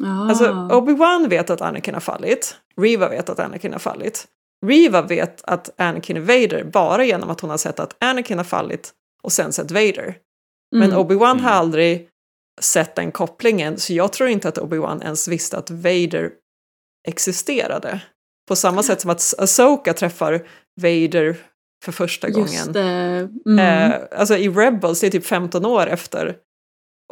[0.00, 0.28] Ah.
[0.28, 4.26] alltså, Obi-Wan vet att Anakin har fallit, Riva vet att Anakin har fallit,
[4.66, 8.44] Riva vet att Anakin är Vader bara genom att hon har sett att Anakin har
[8.44, 10.16] fallit och sen sett Vader.
[10.76, 10.98] Men Mm.
[10.98, 11.58] Obi-Wan har Mm.
[11.58, 12.08] aldrig
[12.60, 16.30] sett den kopplingen, så jag tror inte att Obi-Wan ens visste att Vader
[17.08, 18.00] existerade.
[18.48, 20.48] På samma sätt som att Asoka träffar
[20.80, 21.36] Vader
[21.84, 22.48] för första gången.
[22.52, 23.28] Just det.
[23.46, 23.58] Mm.
[23.58, 26.36] Eh, alltså i Rebels, det är typ 15 år efter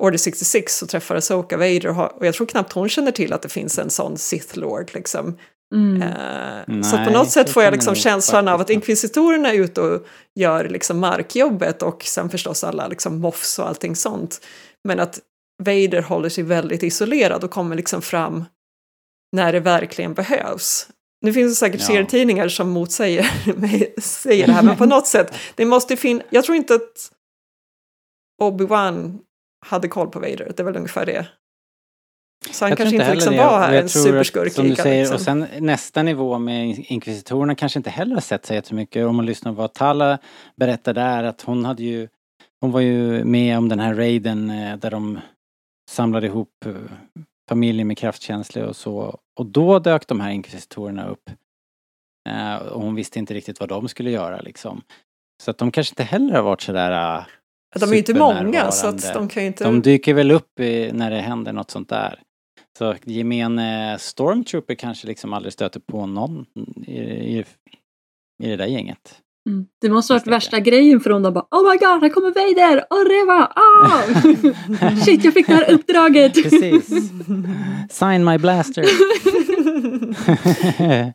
[0.00, 3.32] Order 66 så träffar Asoka Vader och, har, och jag tror knappt hon känner till
[3.32, 5.38] att det finns en sån Sith Lord liksom.
[5.74, 6.02] Mm.
[6.02, 9.52] Eh, så att på Nej, något sätt så får jag liksom känslan av att inkvisitorerna
[9.52, 14.40] är ute och gör liksom markjobbet och sen förstås alla liksom moffs och allting sånt.
[14.84, 15.20] Men att
[15.62, 18.44] Vader håller sig väldigt isolerad och kommer liksom fram
[19.36, 20.88] när det verkligen behövs.
[21.20, 21.86] Nu finns det säkert Ja.
[21.86, 26.44] serietidningar som motsäger mig, säger det här, men på något sätt, det måste finnas, jag
[26.44, 27.10] tror inte att
[28.42, 29.18] Obi-Wan
[29.66, 31.26] hade koll på Vader, det är väl ungefär det.
[32.50, 33.38] Så han Jag kanske inte liksom det.
[33.38, 35.42] var här en tror att, superskurk Som du säger, galaxen.
[35.42, 39.06] och sen nästa nivå med inkvisitorerna kanske inte heller har sett så jättemycket.
[39.06, 40.18] Om man lyssnar på vad Tala
[40.56, 42.08] berättade där att hon hade ju
[42.60, 45.20] hon var ju med om den här raiden eh, där de
[45.90, 46.74] samlade ihop eh,
[47.48, 49.18] familjer med kraftkänsla och så.
[49.38, 51.30] Och då dök de här inkvisitorerna upp.
[52.28, 54.82] Eh, och hon visste inte riktigt vad de skulle göra liksom.
[55.42, 57.24] Så att de kanske inte heller har varit sådär
[57.74, 59.64] De är ju inte många så att de kan ju inte...
[59.64, 62.20] De dyker väl upp i, när det händer något sånt där.
[62.78, 66.46] Så gemene stormtrooper kanske liksom aldrig stöter på någon
[66.86, 67.44] i, i,
[68.42, 69.20] i det där gänget.
[69.48, 69.66] Mm.
[69.80, 71.22] Det måste ha varit värsta grejen för dem.
[71.22, 72.84] De bara Oh my god, här kommer Vader!
[72.90, 73.52] Oh Reva!
[73.56, 74.02] Ah!
[75.04, 76.34] Shit, jag fick det här uppdraget!
[76.34, 76.88] Precis.
[77.90, 78.84] Sign my blaster.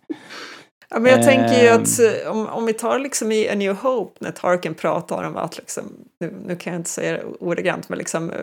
[0.94, 1.82] Ja, men jag tänker ju Ehm.
[1.82, 5.38] att eh, om, om vi tar liksom i A New Hope när Tarkin pratar om
[5.38, 5.84] att liksom,
[6.20, 8.38] nu, nu kan jag inte säga det ordagrant, men liksom eh,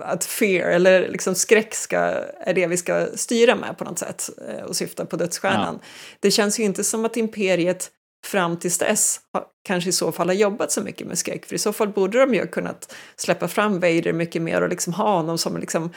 [0.00, 1.98] att fear eller liksom skräck ska,
[2.40, 5.78] är det vi ska styra med på något sätt eh, och syfta på dödsstjärnan.
[6.20, 7.90] Det känns ju inte som att imperiet
[8.26, 11.54] fram tills dess har, kanske i så fall har jobbat så mycket med skräck, för
[11.54, 14.92] i så fall borde de ju ha kunnat släppa fram Vader mycket mer och liksom
[14.92, 15.90] ha honom som liksom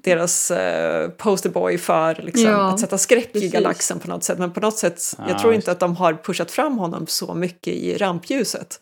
[0.00, 3.52] deras eh, posterboy för liksom, Ja, att sätta skräck i precis.
[3.52, 4.38] galaxen på något sätt.
[4.38, 7.34] Men på något sätt, Ja, jag tror inte att de har pushat fram honom så
[7.34, 8.80] mycket i rampljuset.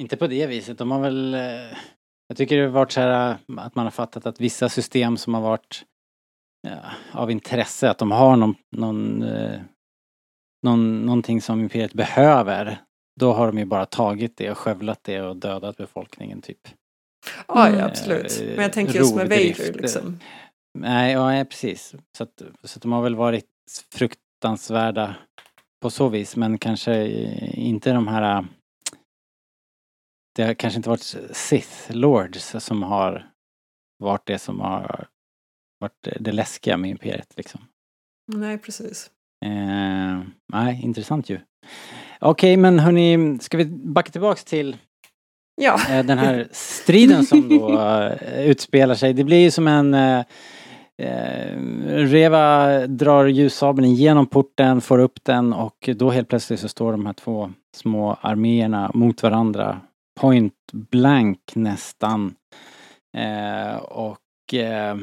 [0.00, 0.78] Inte på det viset.
[0.78, 1.34] De har väl...
[1.34, 1.40] eh,
[2.28, 5.16] Jag tycker det har varit så här äh, att man har fattat att vissa system
[5.16, 5.82] som har varit
[6.68, 6.78] ja,
[7.12, 9.60] av intresse, att de har någon, någon, eh,
[10.66, 12.78] någon, någonting som Imperiet behöver.
[13.20, 16.60] Då har de ju bara tagit det och skövlat det och dödat befolkningen typ.
[17.48, 17.78] Ja, Mm.
[17.78, 18.40] ja absolut.
[18.40, 20.18] Eh, Men jag tänker just med Vader liksom.
[20.78, 21.94] Nej, ja precis.
[22.16, 23.46] Så att, så att de har väl varit
[23.94, 25.16] fruktansvärda
[25.82, 27.06] på så vis men kanske
[27.54, 28.44] inte de här äh,
[30.36, 33.30] det har kanske inte varit Sith Lords som har
[33.98, 35.06] varit det som har
[35.80, 37.60] varit det läskiga med Imperiet liksom.
[38.32, 39.10] Nej, precis.
[39.44, 41.40] Eh, nej, intressant ju.
[42.20, 44.76] Okej, men hörni, ska vi backa tillbaks till
[45.60, 49.12] Ja, eh, den här striden som då eh, utspelar sig.
[49.12, 50.24] Det blir ju som en eh,
[51.86, 57.06] Reva drar ljussabeln genom porten, får upp den och då helt plötsligt så står de
[57.06, 59.80] här två små arméerna mot varandra.
[60.20, 62.34] Point blank nästan.
[63.16, 64.96] Eh, och eh,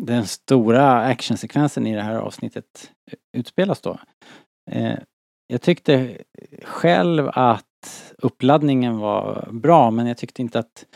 [0.00, 2.90] den stora actionsekvensen i det här avsnittet
[3.36, 3.98] utspelas då.
[4.70, 4.98] Eh,
[5.46, 6.18] jag tyckte
[6.62, 10.86] själv att uppladdningen var bra men jag tyckte inte att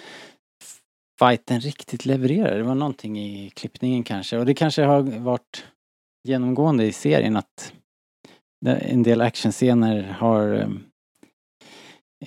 [1.18, 2.56] fighten riktigt levererade.
[2.56, 5.66] Det var någonting i klippningen kanske och det kanske har varit
[6.28, 7.72] genomgående i serien att
[8.66, 10.54] en del actionscener har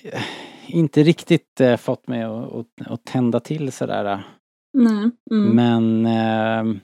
[0.02, 0.22] eh,
[0.66, 4.24] inte riktigt eh, fått mig att, tända till sådär.
[4.72, 5.10] Nej.
[5.30, 5.56] Mm.
[5.56, 6.82] Men eh,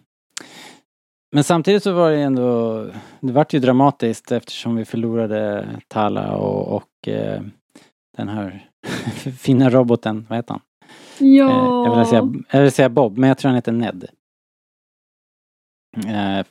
[1.30, 2.84] men samtidigt så var det ändå,
[3.20, 7.42] det vart ju dramatiskt eftersom vi förlorade Tala och, och eh,
[8.18, 8.68] den här
[9.38, 10.61] fina roboten, vad heter han?
[11.18, 11.50] Ja.
[11.50, 14.04] Eh, jag, vill säga, jag vill säga Bob, men jag tror han heter Ned.
[16.07, 16.46] Eh,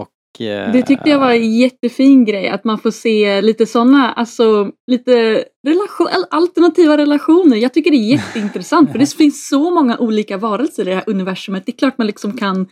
[0.00, 0.40] och...
[0.46, 4.70] Eh, Det tyckte jag var en jättefin grej, att man får se lite sådana, alltså
[4.90, 7.56] lite relation, al- alternativa relationer.
[7.56, 11.04] Jag tycker det är jätteintressant för det finns så många olika varelser i det här
[11.06, 11.66] universumet.
[11.66, 12.66] Det är klart man liksom kan,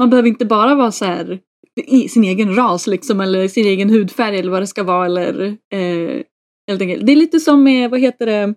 [0.00, 1.38] man behöver inte bara vara så här
[1.86, 5.56] i sin egen ras liksom eller sin egen hudfärg eller vad det ska vara eller
[5.74, 6.22] eh,
[6.68, 7.06] helt enkelt.
[7.06, 8.54] Det är lite som med, vad heter det,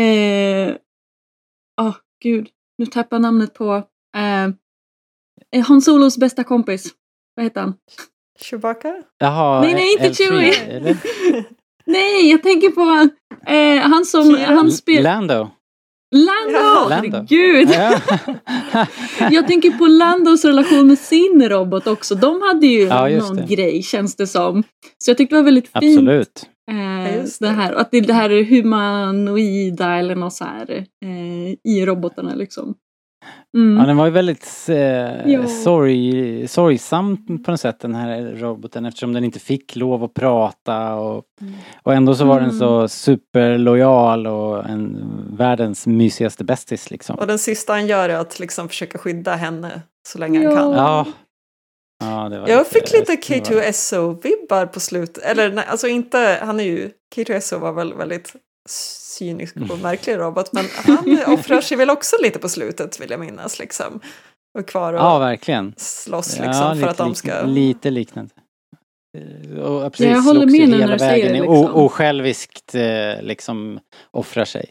[0.00, 0.76] eh,
[1.80, 3.74] åh gud, nu tappar jag namnet på
[4.16, 6.94] eh, Han Solos bästa kompis.
[7.34, 7.74] Vad heter han?
[8.40, 9.02] Chewbacca?
[9.18, 10.96] Jaha, Nej, nej, inte L3, Chewie.
[11.86, 13.10] Nej, jag tänker på
[13.50, 15.02] eh, han som, han spelar...
[15.02, 15.50] Lando.
[16.16, 16.58] Lando!
[16.58, 16.86] Ja.
[16.88, 17.16] Lando.
[17.16, 17.70] Herregud!
[17.72, 18.86] Ja.
[19.30, 22.14] Jag tänker på Landos relation med sin robot också.
[22.14, 23.42] De hade ju Ja, någon det.
[23.42, 24.62] grej känns det som.
[24.98, 25.98] Så jag tyckte det var väldigt fint.
[25.98, 26.46] Absolut.
[27.22, 27.46] Det.
[27.46, 27.48] det.
[27.48, 30.70] här, att det är det här humanoida eller något så här
[31.04, 32.74] eh, i robotarna liksom.
[33.56, 33.78] Mm.
[33.78, 35.46] Ja, den var ju väldigt eh, Ja.
[35.46, 40.94] sorg, sorgsam på något sätt den här roboten eftersom den inte fick lov att prata
[40.94, 41.24] och,
[41.82, 42.58] och ändå så var den Mm.
[42.58, 45.06] så superlojal och en
[45.36, 47.16] världens mysigaste bästis liksom.
[47.18, 50.56] Och den sista han gör är att liksom försöka skydda henne så länge han Ja.
[50.56, 50.72] kan.
[50.72, 51.06] Ja.
[52.00, 55.24] Ja det var Jag fick lite det var- K2SO-vibbar på slutet.
[55.24, 58.32] Eller nej, alltså inte, han är ju, K2SO var väl väldigt
[58.68, 63.20] cynisk och märklig robot, men han offrar sig väl också lite på slutet vill jag
[63.20, 64.00] minnas liksom.
[64.58, 65.74] Och kvar och Ja, verkligen.
[65.76, 67.42] slåss Ja, liksom för lite att de ska...
[67.42, 68.30] Lite liknande.
[69.18, 71.74] Eh, Och precis, jag håller med när du säger vägen det, o- liksom.
[71.82, 74.70] osjälviskt eh, liksom offrar sig.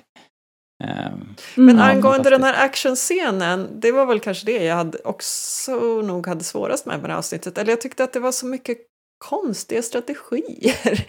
[0.84, 6.28] Ehm, Men angående den här actionscenen, det var väl kanske det jag hade också nog
[6.28, 7.58] hade svårast med med det här avsnittet.
[7.58, 8.78] Eller jag tyckte att det var så mycket
[9.26, 11.06] konstiga strategier.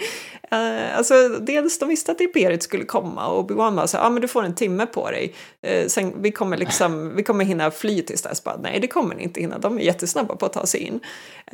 [0.53, 4.11] Uh, alltså, dels de visste att Imperiet skulle komma och Obi-Wan var så ja ah,
[4.11, 5.35] men du får en timme på dig.
[5.69, 8.45] Uh, sen, vi, kommer liksom, vi kommer hinna fly tills dess.
[8.45, 9.59] Bara, Nej, det kommer ni inte hinna.
[9.59, 11.01] De är jättesnabba på att ta sig in.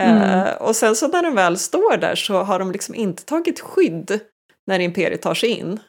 [0.00, 0.56] Uh, mm.
[0.60, 4.20] Och sen så när de väl står där så har de liksom inte tagit skydd
[4.66, 5.80] när Imperiet tar sig in.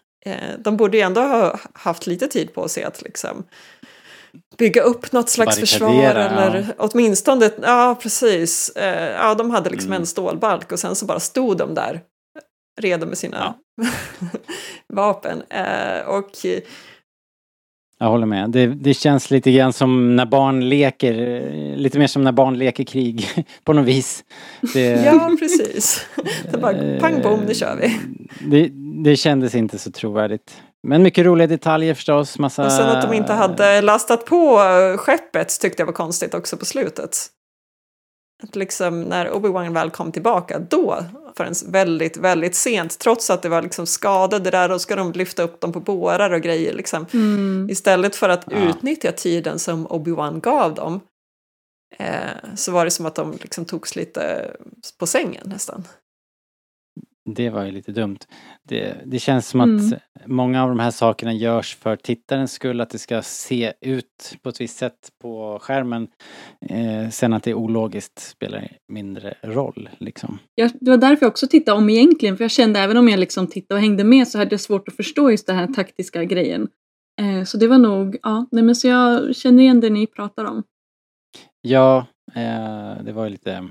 [0.60, 3.44] De borde ju ändå ha haft lite tid på sig att liksom
[4.58, 6.74] bygga upp något slags försvar eller ja.
[6.78, 10.02] åtminstone, ja precis, eh, ja de hade liksom mm.
[10.02, 12.02] en stålbalk och sen så bara stod de där
[12.82, 13.86] redo med sina ja.
[14.94, 15.44] vapen.
[15.50, 16.32] Eh, och
[18.00, 18.50] jag håller med.
[18.50, 21.16] Det, det, känns lite grann som när barn leker,
[21.76, 24.24] lite mer som när barn leker krig på något vis.
[24.74, 26.06] Det, ja, precis.
[26.52, 28.00] Det bara pang bom, nu kör vi.
[28.52, 28.70] Det,
[29.04, 30.62] det kändes inte så trovärdigt.
[30.88, 32.40] Men mycket roliga detaljer förstås.
[32.40, 32.66] Massa...
[32.66, 34.58] Och sen att de inte hade lastat på
[34.98, 37.18] skeppet tyckte jag var konstigt också på slutet.
[38.44, 41.04] Att liksom när Obi-Wan väl kom tillbaka, då,
[41.38, 45.44] förrän väldigt, väldigt sent, trots att det var liksom skadade där, och ska de lyfta
[45.44, 47.06] upp dem på bårar och grejer liksom.
[47.14, 47.68] Mm.
[47.70, 48.58] Istället för att ja.
[48.58, 51.00] utnyttja tiden som Obi-Wan gav dem,
[51.98, 54.52] eh, så var det som att de liksom togs lite
[55.00, 55.84] på sängen nästan.
[57.36, 58.18] Det var ju lite dumt.
[58.64, 59.78] Det, det känns som mm.
[59.78, 64.38] att många av de här sakerna görs för tittarens skull, att det ska se ut
[64.42, 66.08] på ett visst sätt på skärmen.
[66.70, 70.40] Eh, sen att det är ologiskt spelar mindre roll liksom.
[70.56, 73.20] Ja, det var därför jag också tittade om egentligen, för jag kände även om jag
[73.20, 76.24] liksom tittade och hängde med så hade jag svårt att förstå just den här taktiska
[76.24, 76.68] grejen.
[77.22, 80.46] Eh, så det var nog, ja, nej men så jag känner igen det ni pratar
[80.46, 80.64] om.
[81.62, 83.70] Ja, eh, det var ju lite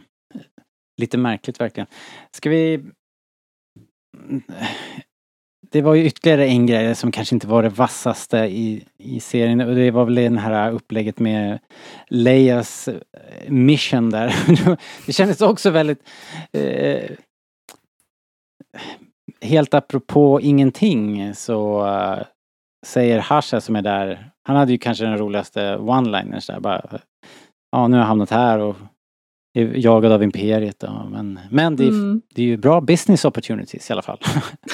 [1.01, 1.87] Lite märkligt verkligen.
[2.31, 2.85] Ska vi
[5.73, 9.61] det var ju ytterligare en grej som kanske inte var det vassaste i, i serien
[9.61, 11.59] och det var väl det här upplägget med
[12.09, 13.01] Leias eh,
[13.49, 14.35] mission där.
[15.07, 16.09] det kändes också väldigt
[16.53, 17.11] eh,
[19.41, 22.23] Helt apropå ingenting så uh,
[22.87, 27.01] säger Hasha som är där, han hade ju kanske den roligaste one-liners där bara
[27.73, 28.77] Ja nu har jag hamnat här och
[29.63, 31.09] jagad av imperiet då.
[31.11, 32.23] Men, men det, är, mm.
[32.35, 34.19] det är ju bra business opportunities i alla fall.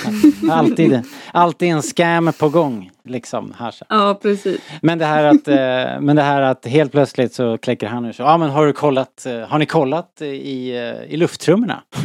[0.50, 3.54] alltid, alltid en scam på gång liksom.
[3.58, 3.84] Här så.
[3.88, 4.60] Ja precis.
[4.82, 8.12] Men det här att, eh, men det här att helt plötsligt så kläcker han ur
[8.12, 11.82] så, ja men har du kollat, eh, har ni kollat i, eh, i lufttrummorna?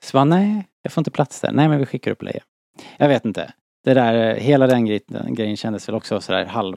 [0.00, 1.52] så bara, nej, jag får inte plats där.
[1.52, 2.42] Nej men vi skickar upp Leia.
[2.96, 3.52] Jag vet inte.
[3.84, 6.76] Det där, hela den grejen, den grejen kändes väl också sådär halv,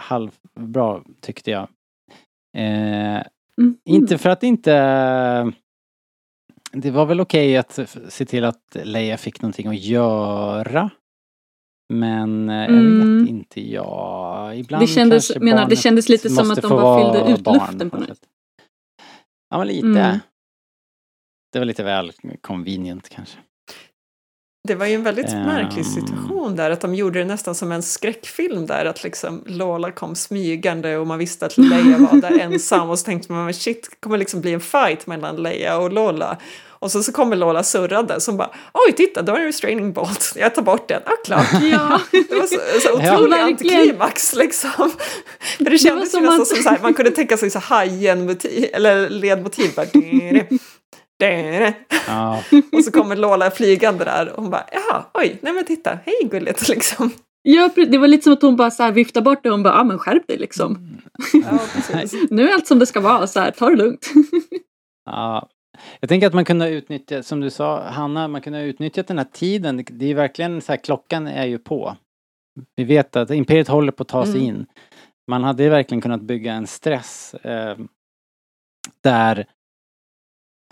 [0.00, 1.68] halvbra tyckte jag.
[2.56, 3.22] Eh,
[3.60, 3.76] Mm.
[3.84, 4.72] Inte för att inte...
[6.72, 10.90] Det var väl okej okay att se till att Leia fick någonting att göra.
[11.92, 12.74] Men mm.
[12.74, 13.28] jag vet mm.
[13.28, 14.58] inte jag.
[14.58, 17.96] Ibland det kändes, menar, det kändes lite som att de bara fyllde ut luften på
[17.96, 18.28] något sätt.
[19.50, 19.86] Ja men lite.
[19.86, 20.18] Mm.
[21.52, 23.38] Det var lite väl convenient kanske.
[24.68, 25.42] Det var ju en väldigt um...
[25.42, 29.90] märklig situation där, att de gjorde det nästan som en skräckfilm där, att liksom Lola
[29.90, 33.88] kom smygande och man visste att Leia var där ensam och så tänkte man shit,
[33.90, 36.36] det kommer liksom bli en fight mellan Leia och Lola.
[36.68, 40.32] Och så, så kommer Lola surrande som bara oj titta, då är en restraining bolt,
[40.36, 41.46] jag tar bort den, ah klart.
[41.62, 42.00] Ja.
[42.12, 44.90] Det var så, så otrolig ja, antiklimax liksom.
[45.56, 48.68] För det kändes det ju nästan som så här, man kunde tänka sig så hajen-motiv,
[48.72, 49.74] eller ledmotiv.
[49.76, 49.86] Bara,
[52.06, 52.42] Ja.
[52.72, 56.28] och så kommer Lola flygande där och hon bara, jaha, oj, nej men titta, hej
[56.30, 57.10] gulligt liksom.
[57.42, 59.62] Ja, det var lite som att hon bara så här viftade bort det och hon
[59.62, 60.76] bara, ja men skärp dig liksom.
[60.76, 61.00] Mm.
[61.92, 64.10] Ja, nu är allt som det ska vara, så här, ta det lugnt.
[65.06, 65.48] ja.
[66.00, 69.18] Jag tänker att man kunde utnyttja, som du sa Hanna, man kunde ha utnyttjat den
[69.18, 69.84] här tiden.
[69.90, 71.96] Det är verkligen så här, klockan är ju på.
[72.76, 74.46] Vi vet att Imperiet håller på att ta sig mm.
[74.46, 74.66] in.
[75.28, 77.76] Man hade verkligen kunnat bygga en stress eh,
[79.02, 79.46] där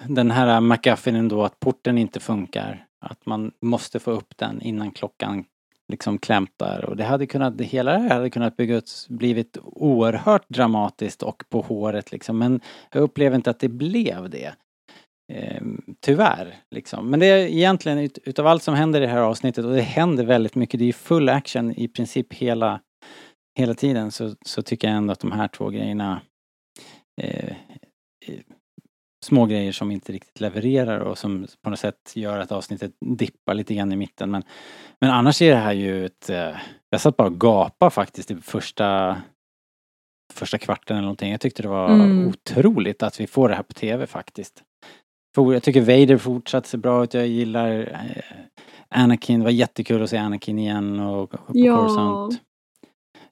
[0.06, 2.86] den här McGuffinen då att porten inte funkar.
[3.00, 5.44] Att man måste få upp den innan klockan
[5.88, 10.48] liksom klämtar och det hade kunnat, det hela det här hade kunnat byggas, blivit oerhört
[10.48, 12.60] dramatiskt och på håret liksom men
[12.92, 14.54] jag upplever inte att det blev det.
[15.32, 17.10] Ehm, tyvärr liksom.
[17.10, 19.80] Men det är egentligen ut, utav allt som händer i det här avsnittet och det
[19.80, 22.80] händer väldigt mycket, det är full action i princip hela,
[23.58, 26.20] hela tiden så, så tycker jag ändå att de här två grejerna
[27.20, 27.56] eh,
[29.24, 33.54] små grejer som inte riktigt levererar och som på något sätt gör att avsnittet dippar
[33.54, 34.30] lite grann i mitten.
[34.30, 34.42] Men,
[35.00, 36.30] men annars är det här ju ett...
[36.30, 36.56] Eh,
[36.90, 39.16] jag satt bara och gapade faktiskt i första
[40.32, 41.30] första kvarten eller någonting.
[41.30, 42.28] Jag tyckte det var mm.
[42.28, 44.62] otroligt att vi får det här på tv faktiskt.
[45.36, 47.14] Jag tycker Vader fortsatt ser bra ut.
[47.14, 48.22] Jag gillar eh,
[48.88, 49.40] Anakin.
[49.40, 51.76] Det var jättekul att se Anakin igen och, och på ja.
[51.76, 52.42] Coruscant.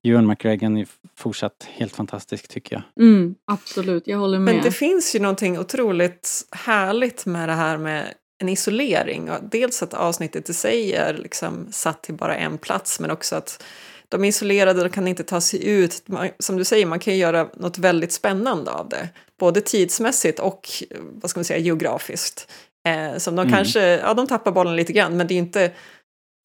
[0.02, 0.86] Ewan McGregor
[1.18, 3.06] fortsatt helt fantastisk tycker jag.
[3.06, 4.54] Mm, absolut, jag håller med.
[4.54, 9.30] Men det finns ju någonting otroligt härligt med det här med en isolering.
[9.50, 13.62] Dels att avsnittet i sig är liksom satt till bara en plats men också att
[14.08, 16.02] de är isolerade och kan inte ta sig ut.
[16.08, 19.08] Man, som du säger, man kan ju göra något väldigt spännande av det.
[19.40, 20.68] Både tidsmässigt och
[21.00, 22.52] vad ska man säga, geografiskt.
[22.86, 23.54] Eh, som de Mm.
[23.54, 25.72] kanske, ja de tappar bollen lite grann men det är inte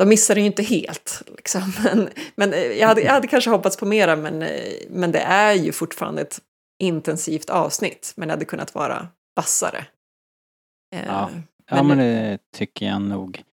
[0.02, 1.22] de missar det ju inte helt.
[1.38, 1.62] Liksom.
[1.84, 5.20] Men, men eh, jag, hade, jag hade kanske hoppats på mera men, eh, men det
[5.20, 6.39] är ju fortfarande ett
[6.84, 8.14] intensivt avsnitt.
[8.18, 9.86] Men det hade kunnat vara vassare.
[10.95, 11.30] Eh, Ja.
[11.70, 13.43] Ja Men- men det tycker jag nog.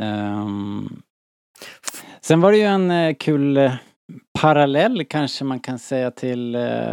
[0.00, 1.02] Ehm,
[2.20, 3.70] sen var det ju en kul
[4.40, 6.92] parallell kanske man kan säga till eh,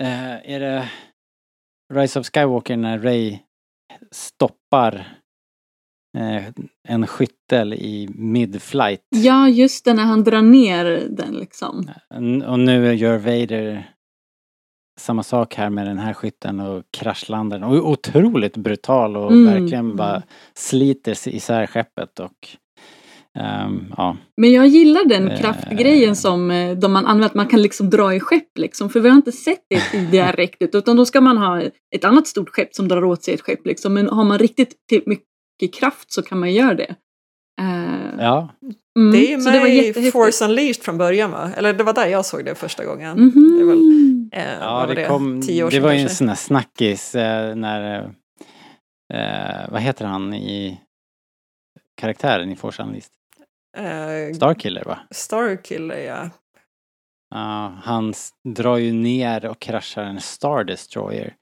[0.00, 0.90] eh, är det
[1.94, 3.38] Rise of Skywalker när Ray
[4.10, 5.18] stoppar
[6.88, 9.00] en skyttel i mid-flight.
[9.10, 11.90] Ja, just det, när han drar ner den liksom.
[12.46, 13.90] Och nu gör Vader
[15.00, 17.68] samma sak här med den här skytten och kraschlandar den.
[17.68, 20.22] Och otroligt brutal och Mm, verkligen bara
[20.54, 22.48] sliter isär skeppet och
[23.38, 24.16] ehm, ja.
[24.36, 25.40] Men jag gillar den Eh.
[25.40, 28.90] kraftgrejen som eh, de man använder, att man kan liksom dra i skepp liksom.
[28.90, 30.74] För vi har inte sett det tidigare riktigt.
[30.74, 31.62] Utan då ska man ha
[31.94, 33.94] ett annat stort skepp som drar åt sig ett skepp liksom.
[33.94, 34.74] Men har man riktigt
[35.06, 35.26] mycket
[35.68, 36.94] kraft så kan man göra det.
[37.60, 38.48] Eh, ja.
[38.98, 40.10] mm, Det är ju så det var med i.
[40.10, 41.50] Force Unleashed från början va?
[41.56, 43.18] Eller det var där jag såg det första gången.
[43.18, 43.58] Mhm.
[43.58, 46.08] Det väl, eh, Ja, vad var det, kom, Tio år det sedan var ju en
[46.10, 48.00] sån där snackis eh, när,
[49.14, 50.80] eh, vad heter han i
[52.00, 53.10] karaktären i Force Unleashed?
[53.76, 54.98] Eh, Starkiller va?
[55.10, 56.30] Starkiller ja.
[57.34, 58.14] Ja, han
[58.48, 61.34] drar ju ner och kraschar en Star Destroyer.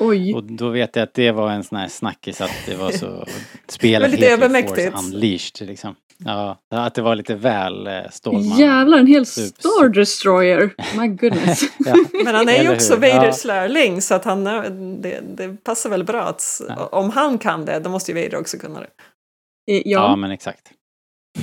[0.00, 0.34] Oj.
[0.34, 3.26] Och då vet jag att det var en sån här snackis att det var så,
[3.68, 4.92] spelet lite övermäktigt.
[4.92, 5.94] Force Unleashed liksom.
[6.24, 8.58] Ja, att det var lite väl eh, Stålman.
[8.58, 10.70] Jävlar, en hel Sup- Star Destroyer.
[10.98, 11.62] My goodness.
[11.78, 11.94] ja.
[12.24, 12.96] Men han är ju också?
[12.96, 14.70] Vaders lärling så att han, är-
[15.02, 16.86] det, det passar väl bra att Ja.
[16.92, 18.86] om han kan det då måste ju Vader också kunna det.
[19.72, 20.16] Eh, ja, ja.
[20.16, 20.72] men exakt.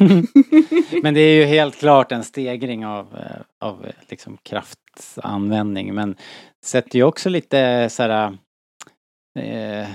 [1.04, 6.16] men det är ju helt klart en stegring av, eh, av eh, liksom kraftanvändning men
[6.66, 8.32] sätter ju också lite så här eh,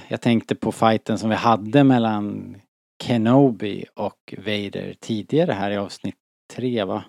[0.08, 2.56] jag tänkte på fighten som vi hade mellan
[3.02, 6.16] Kenobi och Vader tidigare här i avsnitt
[6.54, 7.04] tre va?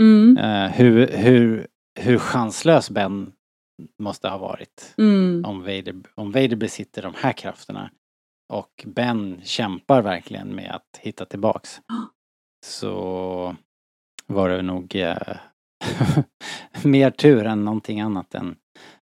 [0.00, 1.66] Mm, Eh, hur, hur,
[2.00, 3.32] hur chanslös Ben
[4.02, 5.44] måste ha varit mm.
[5.44, 7.90] om Vader, om Vader besitter de här krafterna
[8.52, 11.80] och Ben kämpar verkligen med att hitta tillbaks.
[12.66, 13.56] Så
[14.26, 15.36] var det nog eh,
[16.84, 18.56] mer tur än någonting annat än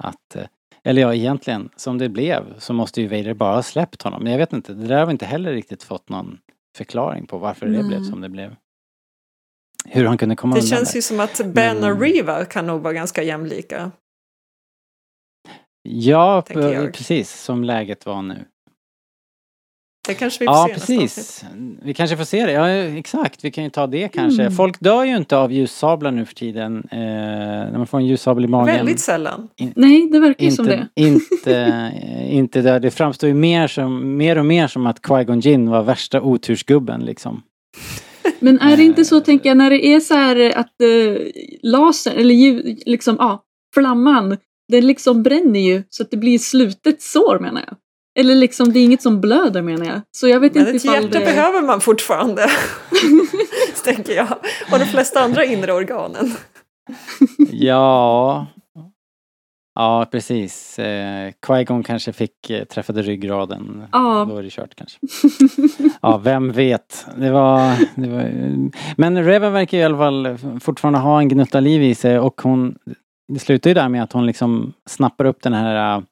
[0.04, 0.48] att eh,
[0.86, 4.24] eller ja, egentligen som det blev så måste ju Vader bara ha släppt honom.
[4.24, 6.38] Men jag vet inte, det där har vi inte heller riktigt fått någon
[6.78, 7.84] förklaring på varför det Nej.
[7.84, 8.56] blev som det blev.
[9.86, 10.96] Hur han kunde komma Det undan känns där.
[10.98, 13.92] ju som att Ben Men- och Riva kan nog vara ganska jämlika.
[15.82, 16.44] Ja,
[16.94, 18.46] precis som läget var nu.
[20.08, 21.46] Det kanske vi får Ja, se precis.
[21.84, 22.52] Vi kanske får se det.
[22.52, 23.46] Ja, exakt.
[23.46, 24.42] Vi kan ju ta det kanske.
[24.42, 24.54] Mm.
[24.54, 26.84] Folk dör ju inte av ljussablar nu för tiden.
[26.92, 28.76] Eh, när man får en ljussabel i magen.
[28.76, 29.50] Väldigt sällan.
[29.76, 31.02] Nej, det verkar ju som inte, det.
[31.02, 32.80] inte, eh, inte där.
[32.80, 37.06] Det framstår ju mer, som, mer och mer som att Qui-Gon Jinn var värsta otursgubben
[37.06, 37.44] liksom.
[38.40, 41.18] Men är det inte Eh, så, tänker jag, när det är så här att eh,
[41.62, 43.44] lasern, eller ljud, liksom, ja,
[43.74, 44.38] flamman,
[44.68, 47.78] den liksom bränner ju så att det blir slutet sår menar jag.
[48.20, 50.02] Eller liksom, det är inget som blöder menar jag.
[50.12, 51.26] Så jag vet Men inte ett hjärta det...
[51.26, 52.48] behöver man fortfarande.
[53.84, 54.28] tänker jag.
[54.72, 56.32] Och de flesta andra inre organen.
[57.52, 58.48] Ja.
[59.76, 60.80] Ja, precis.
[60.80, 63.84] Eh, Qui-Gon kanske fick eh, träffade ryggraden.
[63.92, 64.26] Ja.
[64.30, 65.00] Då är det kört kanske.
[66.02, 67.08] Ja, vem vet.
[67.18, 68.32] Det var, det var...
[68.98, 72.42] Men Reva verkar ju i alla fall fortfararande ha en gnutta liv i sig och
[72.42, 72.76] hon...
[73.34, 76.04] Det slutar ju där med att hon liksom snappar upp den här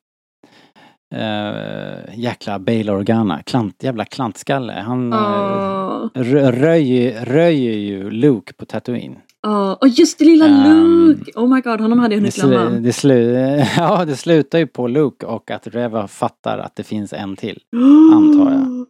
[1.14, 3.44] äh, jäkla Bail Organa.
[3.44, 4.74] Klant, jävla klantskalle.
[4.74, 6.10] Han äh, Ja,
[6.52, 9.16] röjer, röjer ju Luke på Tatooine.
[9.44, 9.78] ja.
[9.82, 11.32] Och just det lilla Ehm, Luke!
[11.36, 12.70] Oh my god, honom hade jag hunnit glömma.
[12.80, 13.36] det, slu,
[13.78, 17.60] ja, det slutar ju på Luke och att Reva fattar att det finns en till.
[18.14, 18.86] antar jag.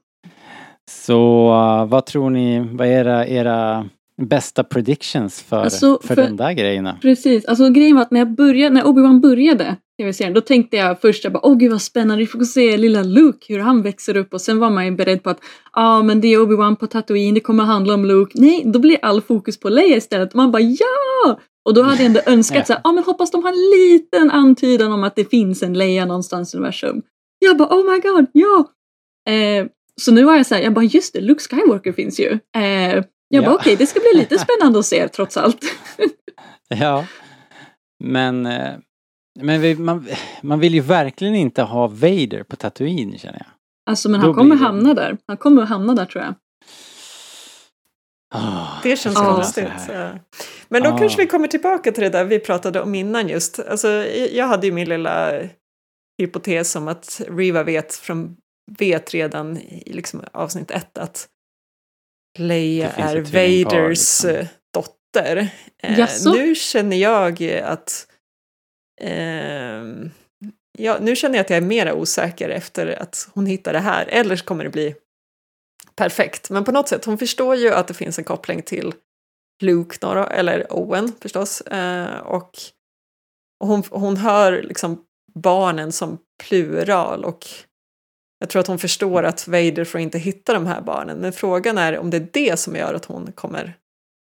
[0.89, 3.86] Så uh, vad tror ni, vad är era, era
[4.21, 6.97] bästa predictions för, Alltså, för, för- de där grejerna?
[7.01, 11.01] Precis, alltså grejen var att när jag började, när Obi-Wan började tv-serien, då tänkte jag
[11.01, 14.17] först, jag bara, åh gud vad spännande, vi får se lilla Luke, hur han växer
[14.17, 15.39] upp och sen var man ju beredd på att,
[15.73, 18.31] ja ah, men det är Obi-Wan på Tatooine, det kommer handla om Luke.
[18.41, 20.33] Nej, då blir all fokus på Leia istället.
[20.33, 21.39] Man bara, ja!
[21.65, 24.31] Och då hade jag ändå önskat så ja ah, men hoppas de har en liten
[24.31, 27.01] antydan om att det finns en Leia någonstans i universum.
[27.39, 28.69] Jag bara, oh my god, ja!
[29.33, 29.65] Eh,
[30.01, 32.39] så nu var jag så här, jag bara, just det, Luke Skywalker finns ju.
[32.55, 33.55] Eh, jag bara, Ja.
[33.55, 35.65] okej, det ska bli lite spännande att se trots allt.
[36.67, 37.05] Ja.
[38.03, 38.73] Men, eh,
[39.39, 40.07] men vi, man,
[40.41, 43.47] man vill ju verkligen inte ha Vader på Tatooine känner jag.
[43.89, 45.17] Alltså men Då han kommer det- hamna där.
[45.27, 46.34] Han kommer att hamna där tror jag.
[48.36, 49.67] Ah, Det känns konstigt.
[49.89, 50.09] Ja.
[50.69, 50.97] Men då Ja.
[50.97, 53.59] kanske vi kommer tillbaka till det där vi pratade om innan just.
[53.59, 53.88] Alltså,
[54.31, 55.41] jag hade ju min lilla
[56.21, 58.38] hypotes om att Riva vet, från,
[58.77, 61.27] vet redan i liksom avsnitt ett att
[62.39, 64.29] Leia är Vaders liksom.
[64.29, 65.47] eh, dotter.
[65.84, 66.34] Eh, Jaså?
[66.34, 68.07] nu känner jag att
[69.03, 70.11] Ehm,
[70.77, 74.05] ja, nu känner jag att jag är mera osäker efter att hon hittar det här.
[74.05, 74.95] Eller så kommer det bli
[75.95, 76.49] perfekt.
[76.49, 78.93] Men på något sätt, hon förstår ju att det finns en koppling till
[79.61, 81.61] Luke, några, eller Owen förstås.
[81.61, 82.57] Eh, och
[83.63, 85.03] och hon, hon hör liksom
[85.35, 87.47] barnen som plural och
[88.39, 91.17] jag tror att hon förstår att Vader får inte hitta de här barnen.
[91.17, 93.77] Men frågan är om det är det som gör att hon kommer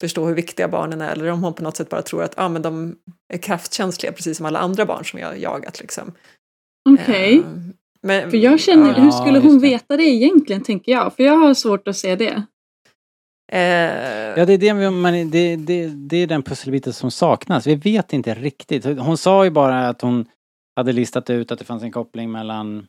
[0.02, 2.50] förstå hur viktiga barnen är eller om hon på något sätt bara tror att ah,
[2.50, 2.96] men de
[3.34, 5.80] är kraftkänsliga precis som alla andra barn som jag har jagat.
[5.82, 6.12] Liksom.
[6.90, 7.38] Okej.
[7.38, 7.44] Eh,
[8.02, 9.68] men, För jag känner, ja, hur skulle hon det.
[9.68, 11.16] veta det egentligen tänker jag?
[11.16, 12.44] För jag har svårt att se det.
[13.52, 13.60] eh,
[14.40, 17.68] Ja, det är, det, man, det, det, det är den pusselbiten som saknas.
[17.68, 18.86] Vi vet inte riktigt.
[18.86, 20.26] Hon sa ju bara att hon
[20.76, 22.88] hade listat ut att det fanns en koppling mellan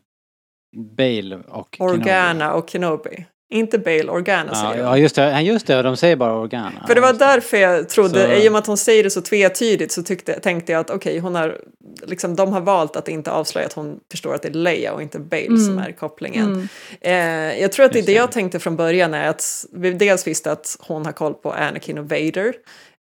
[0.97, 1.95] Bale och Kenobi.
[2.01, 3.27] Organa och Kenobi.
[3.51, 5.31] Inte Bale, Organa Ja, säger ja, just det.
[5.31, 6.85] Ja, Just det, de säger bara Organa.
[6.87, 9.21] För det var därför jag trodde, Så- i och med att hon säger det så
[9.21, 11.59] tvetydigt så tyckte, tänkte jag att okej, hon har,
[12.07, 15.03] liksom, de har valt att inte avslöja att hon förstår att det är Leia och
[15.03, 15.65] inte Bale Mm.
[15.67, 16.69] som är kopplingen.
[17.01, 17.53] Mm.
[17.55, 18.13] Eh, jag tror att det, det det.
[18.13, 21.99] jag tänkte från början är att vi dels visste att hon har koll på Anakin
[21.99, 22.55] och Vader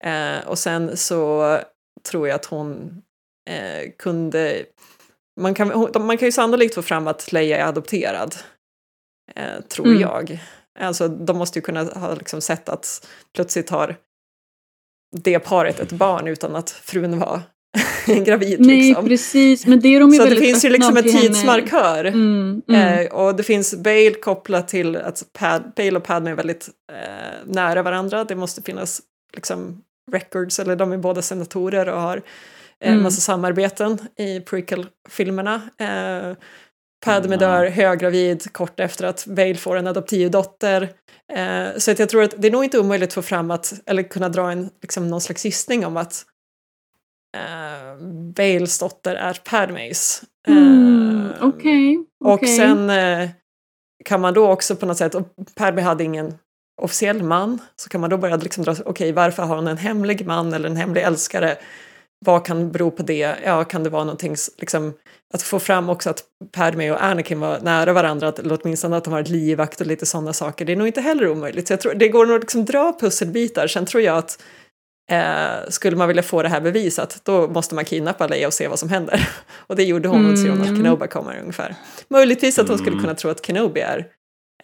[0.04, 1.58] eh, och sen så
[2.10, 3.02] tror jag att hon
[3.50, 4.62] eh, kunde
[5.40, 8.34] man kan, hon- man kan ju sannolikt få fram att Leia är adopterad,
[9.36, 10.00] eh, tror Mm.
[10.00, 10.38] jag.
[10.80, 13.96] Alltså, de måste ju kunna ha liksom sett att plötsligt har
[15.16, 17.40] det paret ett barn utan att frun var
[18.24, 18.60] gravid.
[18.60, 19.04] Nej, liksom.
[19.08, 19.66] precis.
[19.66, 22.04] Men det är de ju Så det finns ju liksom en tidsmarkör.
[22.04, 22.98] Mm, mm.
[23.06, 27.34] Eh, och det finns Bale kopplat till att Pad, Bale och Padme är väldigt eh,
[27.46, 28.24] nära varandra.
[28.24, 29.02] Det måste finnas
[29.34, 32.22] liksom records, eller de är båda senatorer och har
[32.80, 33.02] en Mm.
[33.02, 35.62] massa samarbeten i prequel-filmerna.
[37.04, 40.82] Padme Mm, dör höggravid kort efter att Bale får en adoptivdotter.
[41.32, 43.74] Eh, så att jag tror att det är nog inte omöjligt att få fram att,
[43.86, 46.24] eller kunna dra en, liksom, någon slags gissning om att
[47.36, 48.02] eh,
[48.36, 50.22] Bales dotter är Padmes.
[50.48, 51.98] Eh, Mm, Okej.
[52.24, 52.56] och okej.
[52.56, 53.28] sen eh,
[54.04, 56.34] kan man då också på något sätt, och Perby hade ingen
[56.82, 60.26] officiell man, så kan man då börja liksom dra, okej varför har hon en hemlig
[60.26, 61.56] man eller en hemlig älskare?
[62.24, 63.36] Vad kan bero på det?
[63.44, 64.92] Ja, kan det vara någonting, liksom,
[65.34, 69.04] att få fram också att Padme och Anakin var nära varandra, att, eller åtminstone att
[69.04, 70.64] de har ett livvakt och lite sådana saker.
[70.64, 71.66] Det är nog inte heller omöjligt.
[71.66, 73.66] Så jag tror, det går nog liksom dra pusselbitar.
[73.66, 74.42] Sen tror jag att
[75.10, 78.68] eh, skulle man vilja få det här bevisat, då måste man kidnappa Leia och se
[78.68, 79.28] vad som händer.
[79.66, 80.82] Och det gjorde hon och ser hon att Mm.
[80.82, 81.74] Kenobi kommer ungefär.
[82.08, 83.02] Möjligtvis att hon skulle Mm.
[83.04, 84.06] kunna tro att Kenobi är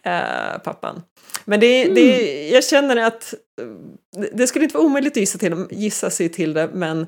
[0.05, 1.01] eh, pappan.
[1.45, 5.65] Men det, det, jag känner att eh, det- skulle inte vara omöjligt att gissa, till,
[5.71, 7.07] gissa sig till det, men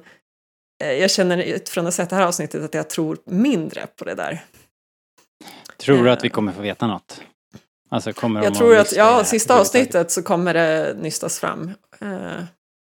[0.86, 4.16] jag känner utifrån att ha sett det här avsnittet att jag tror mindre på det
[4.16, 4.44] där.
[5.78, 6.14] Tror du Eh.
[6.14, 7.22] att vi kommer få veta något?
[7.90, 11.72] Alltså kommer de Jag tror att, ja, sista avsnittet så kommer det nystas fram.
[12.02, 12.08] Eh,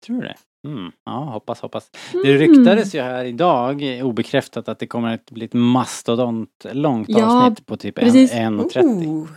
[0.06, 0.36] Tror du det?
[0.68, 0.92] Mm.
[1.06, 1.90] Ja, hoppas, hoppas.
[2.14, 2.26] Mm.
[2.26, 7.10] Det ryktades ju här idag, eh, obekräftat, att det kommer att bli ett mastodont långt
[7.10, 8.34] Ja, avsnitt på typ precis.
[8.34, 8.84] 1.30.
[8.84, 9.28] ooh,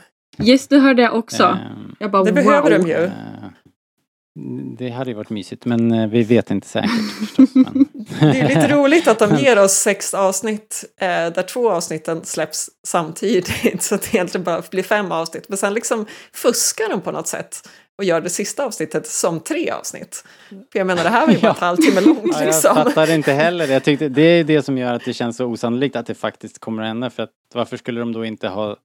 [0.43, 1.45] Yes, det hörde jag också.
[1.45, 2.45] Ehm, jag bara det wow.
[2.45, 3.11] behöver de ju.
[4.79, 7.55] Det hade ju varit mysigt men eh, vi vet inte säkert förstås.
[7.55, 7.89] Men...
[8.21, 12.71] Det är lite roligt att de ger oss sex avsnitt eh, där två avsnitten släpps
[12.87, 15.49] samtidigt så att det egentligen bara blir fem avsnitt.
[15.49, 17.69] Men sen liksom fuskar de på något sätt
[17.99, 20.25] och gör det sista avsnittet som tre avsnitt.
[20.49, 21.53] För jag menar det här var ju bara Ja.
[21.53, 22.75] ett halvtimme långt Ja, jag liksom.
[22.75, 23.69] fattar inte heller.
[23.69, 26.59] Jag tyckte, det är det som gör att det känns så osannolikt att det faktiskt
[26.59, 27.11] kommer att hända.
[27.11, 28.77] För att varför skulle de då inte ha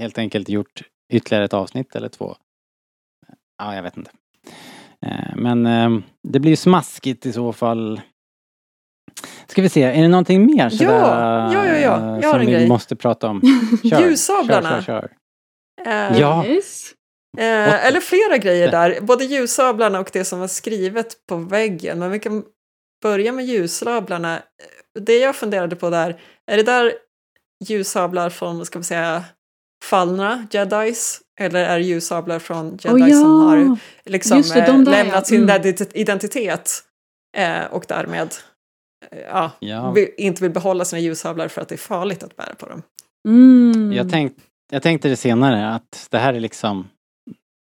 [0.00, 0.82] helt enkelt gjort
[1.12, 2.36] ytterligare ett avsnitt eller två?
[3.58, 4.10] Ja, jag vet inte.
[5.06, 5.90] Eh, Men eh,
[6.28, 8.00] det blir ju smaskigt i så fall.
[9.46, 10.90] Ska vi se, är det någonting mer Ja, sådär,
[11.52, 11.78] ja, ja, ja.
[11.78, 12.68] Jag eh, har som en vi grej.
[12.68, 13.40] måste prata om?
[13.90, 14.70] Kör, Ljussablarna.
[14.70, 15.10] Kör, kör,
[15.86, 16.12] kör.
[16.12, 16.46] Eh, Ja.
[16.46, 16.92] Yes.
[17.38, 21.98] Eh, eller flera grejer där, både ljussablarna och det som var skrivet på väggen.
[21.98, 22.44] Men vi kan
[23.02, 24.42] börja med ljussablarna.
[25.00, 26.20] Det jag funderade på där,
[26.50, 26.92] är det där
[27.64, 29.24] ljussablar från, ska vi säga,
[29.84, 31.20] fallna jedis?
[31.40, 33.16] Eller är det ljussablar från jedi Åh, ja.
[33.20, 35.24] som har liksom, det, de eh, där, lämnat ja.
[35.24, 35.62] sin Mm.
[35.62, 36.70] ident- identitet
[37.36, 38.34] eh, och därmed
[39.10, 42.54] eh, ja, vill, inte vill behålla sina ljussablar för att det är farligt att bära
[42.54, 42.82] på dem.
[43.28, 43.92] Mm.
[43.92, 44.32] Jag, tänk,
[44.72, 46.88] jag tänkte det senare, att det här är liksom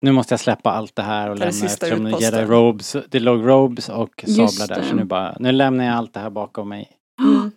[0.02, 2.20] nu måste jag släppa allt det här och Det lämna sista eftersom.
[2.20, 4.82] Jedi robes, det låg robes och sablar där.
[4.82, 4.88] det.
[4.88, 6.90] Så nu bara, nu lämnar jag allt det här bakom mig.
[7.22, 7.50] Mm.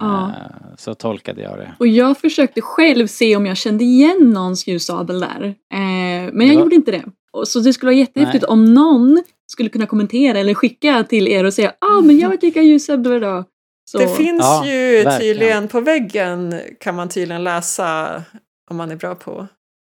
[0.00, 0.28] Ja.
[0.28, 1.74] Eh, Så tolkade jag det.
[1.78, 5.44] Och jag försökte själv se om jag kände igen någons ljussabel där.
[5.74, 6.60] Eh, men jag Ja.
[6.60, 7.04] gjorde inte det.
[7.46, 8.52] Så det skulle vara jättehäftigt Nej.
[8.52, 9.22] om någon
[9.52, 13.20] skulle kunna kommentera eller skicka till er och säga ah men jag vet vilka ljussablar
[13.20, 13.44] då.
[13.90, 15.20] Så, Det finns Ja, ju verkligen.
[15.20, 18.22] tydligen på väggen kan man tydligen läsa,
[18.70, 19.46] om man är bra på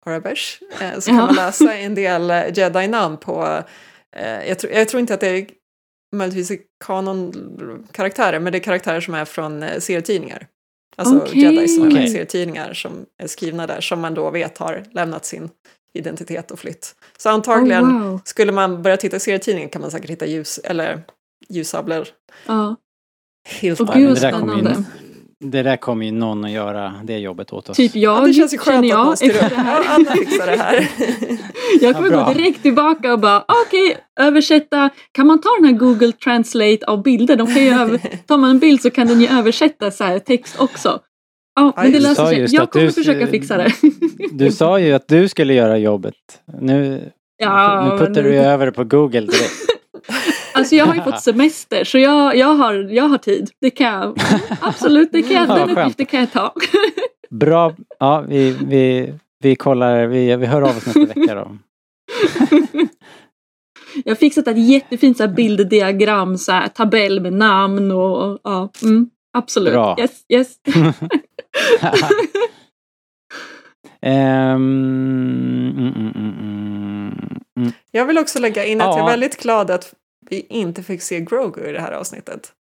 [0.06, 1.26] Arabish, eh, så kan Ja.
[1.26, 3.64] man läsa en del Jedi-namn på,
[4.48, 5.46] jag, tror, jag tror inte att det är
[6.18, 10.48] möjligtvis är kanon-karaktärer, men det är karaktärer som är från eh, serietidningar.
[10.96, 11.42] Alltså Okej.
[11.42, 15.50] Jedi som är serietidningar som är skrivna där, som man då vet har lämnat sin
[15.94, 16.96] identitet och flytt.
[17.18, 18.20] Så antagligen, Oh, wow.
[18.26, 21.04] skulle man börja titta i serietidningen kan man säkert hitta ljus, eller
[21.50, 22.08] ljussablar
[22.46, 22.76] Ja.
[23.48, 24.84] helt Och Ja, gud det, där.
[25.40, 27.78] Det där kommer ju någon att göra det jobbet åt oss.
[27.78, 29.50] Typ jag Ja, det känns ju skönt att jag någon styr efter upp.
[29.56, 29.84] det här.
[29.84, 30.88] Ja, Anna fixar det här.
[31.82, 34.90] Jag kommer Ja, gå direkt tillbaka och bara okej, översätta.
[35.12, 37.36] Kan man ta den här Google Translate av bilder?
[37.36, 40.20] De kan ju över, tar man en bild så kan den ju översätta så här,
[40.20, 41.00] text också.
[41.56, 42.48] Ja, men det löser sig.
[42.56, 43.72] Jag att kommer du- försöka fixa det.
[44.32, 46.14] Du sa ju att du skulle göra jobbet.
[46.62, 49.54] Nu, Ja, nu puttar men- du över det på Google direkt.
[50.56, 53.50] Alltså jag har ju fått semester så jag, jag, har, jag har tid.
[53.62, 54.20] Det kan jag.
[54.62, 56.54] Absolut, det kan jag, Ja, den uppgiften kan jag ta.
[57.30, 57.74] Bra.
[58.00, 61.58] Ja, vi, vi, vi kollar, vi, vi hör av oss nästa vecka då.
[64.04, 68.70] Jag har fixat ett jättefint så här bilddiagram, så här, tabell med namn och, ja,
[68.84, 69.74] mm, absolut.
[69.74, 69.96] Bra.
[70.00, 70.56] Yes, yes.
[74.02, 76.12] Ehm, mm, mm,
[77.58, 77.72] mm.
[77.92, 79.04] Jag vill också lägga in att jag Ja.
[79.06, 79.94] är väldigt glad att
[80.30, 82.52] vi inte fick se Grogu i det här avsnittet.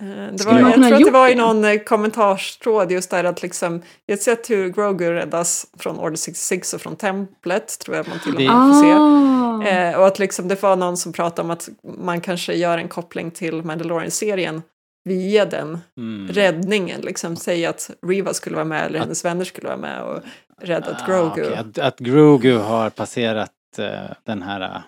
[0.00, 3.42] Eh, Det var, jag tror att det var i någon eh, kommentarstråd just där att
[3.42, 8.08] liksom, jag har sett hur Grogu räddas från Order 66 och från templet, tror jag
[8.08, 8.92] man till och med får se.
[8.92, 9.68] Ah.
[9.90, 12.88] Eh, och att liksom, det var någon som pratade om att man kanske gör en
[12.88, 14.62] koppling till Mandalorian-serien
[15.04, 16.28] via den Mm.
[16.32, 17.00] räddningen.
[17.00, 20.18] Liksom, säg att Riva skulle vara med eller Att- hennes vänner skulle vara med och
[20.62, 21.30] räddat Ah, Grogu.
[21.30, 21.54] okej.
[21.56, 24.60] Att, att Grogu har passerat eh, den här...
[24.60, 24.80] Eh,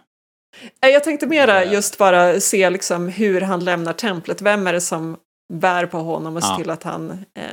[0.81, 4.43] Jag tänkte mera just bara se liksom hur han lämnar templet.
[4.43, 5.17] Vem är det som
[5.53, 6.57] bär på honom och ser Ja.
[6.57, 7.45] till att han eh,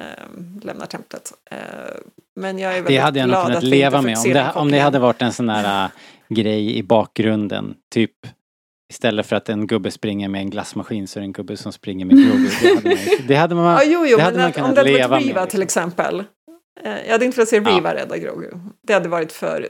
[0.61, 1.31] lämnar templet?
[1.51, 1.57] Eh,
[2.35, 4.51] men jag är Det väldigt hade jag nog glad kunnat att leva med om det,
[4.55, 5.89] om det hade varit en sån där äh,
[6.29, 7.75] grej i bakgrunden.
[7.93, 8.11] Typ
[8.91, 11.71] istället för att en gubbe springer med en glassmaskin så är det en gubbe som
[11.73, 12.49] springer med Grogu.
[12.61, 14.75] Det hade man, det hade man, Ja, jo, jo, det hade man att, kunnat om
[14.75, 16.23] det hade leva varit med, Riva till exempel.
[16.83, 17.71] Eh, jag hade inte velat se Ja.
[17.71, 18.49] Riva rädda Grogu.
[18.81, 19.67] Det hade varit för,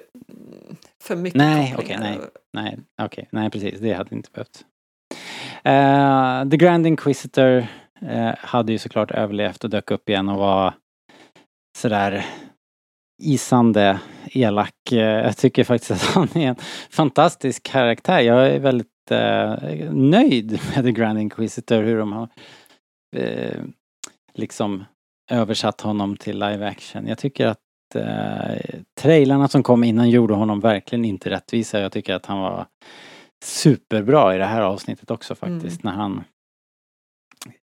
[1.03, 2.20] för mycket Nej, okej, nej.
[2.53, 4.66] Nej, okej, nej precis, det hade inte behövt.
[5.64, 7.68] Eh, The Grand Inquisitor
[8.01, 10.74] eh, hade ju såklart överlevt och dök upp igen och var
[11.78, 12.26] sådär
[13.24, 14.76] isande elak.
[14.91, 16.55] Jag tycker faktiskt att han är en
[16.89, 18.20] fantastisk karaktär.
[18.20, 18.88] Jag är väldigt
[19.91, 22.30] nöjd med The Grand Inquisitor, hur de har
[24.34, 24.86] liksom
[25.30, 27.07] översatt honom till live action.
[27.07, 27.59] Jag tycker att
[27.95, 31.80] eh, trailarna som kom innan gjorde honom verkligen inte rättvisa.
[31.80, 32.65] Jag tycker att han var
[33.43, 35.84] superbra i det här avsnittet också faktiskt.
[35.84, 36.23] När han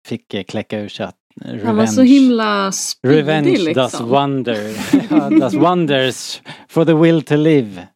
[0.08, 4.10] fick eh, kläcka ur sig att revenge, Han var så himla speedy revenge does liksom.
[4.10, 4.76] wonder,
[5.10, 7.88] ja, does wonders for the will to live.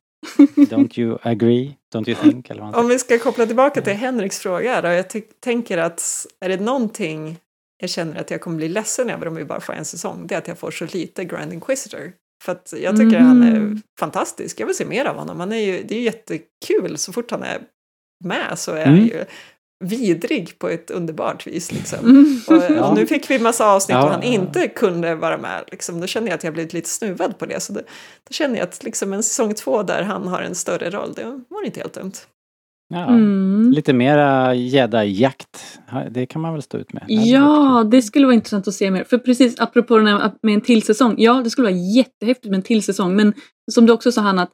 [0.55, 1.75] Don't you agree?
[1.93, 2.49] Don't you think?
[2.49, 4.87] Eller Om vi ska koppla tillbaka till Henriks fråga då.
[4.87, 5.05] Jag
[5.39, 7.37] tänker att är det någonting
[7.81, 10.35] jag känner att jag kommer bli ledsen över om vi bara får en säsong, det
[10.35, 12.11] är att jag får så lite Grand Inquisitor.
[12.43, 13.81] För att jag tycker han är Mm.
[13.99, 14.59] fantastisk.
[14.59, 15.39] Jag vill se mer av honom.
[15.39, 17.61] Han är ju, det är ju jättekul så fort han är
[18.25, 18.89] med så är Mm.
[18.99, 19.25] han ju
[19.85, 21.71] vidrig på ett underbart vis.
[21.71, 21.99] Liksom.
[21.99, 22.41] Mm.
[22.47, 22.89] Och, Ja.
[22.89, 24.03] och nu fick vi massa avsnitt Ja.
[24.03, 25.63] och han inte kunde vara med.
[25.71, 26.01] Liksom.
[26.01, 27.59] Då känner jag att jag blivit lite snuvad på det.
[27.59, 27.81] Så det,
[28.29, 31.43] då känner jag att liksom en säsong två där han har en större roll, det
[31.49, 32.11] var inte helt dumt.
[32.89, 33.71] Ja, Mm.
[33.71, 35.79] Lite mera jedi-jakt.
[36.11, 37.03] Det kan man väl stå ut med.
[37.07, 39.03] Det Ja, det skulle vara intressant att se mer.
[39.03, 41.15] För precis apropå den här med en till säsong.
[41.17, 43.15] Ja, det skulle vara jättehäftigt med en till säsong.
[43.15, 43.33] Men
[43.71, 44.51] som du också sa Hanna, att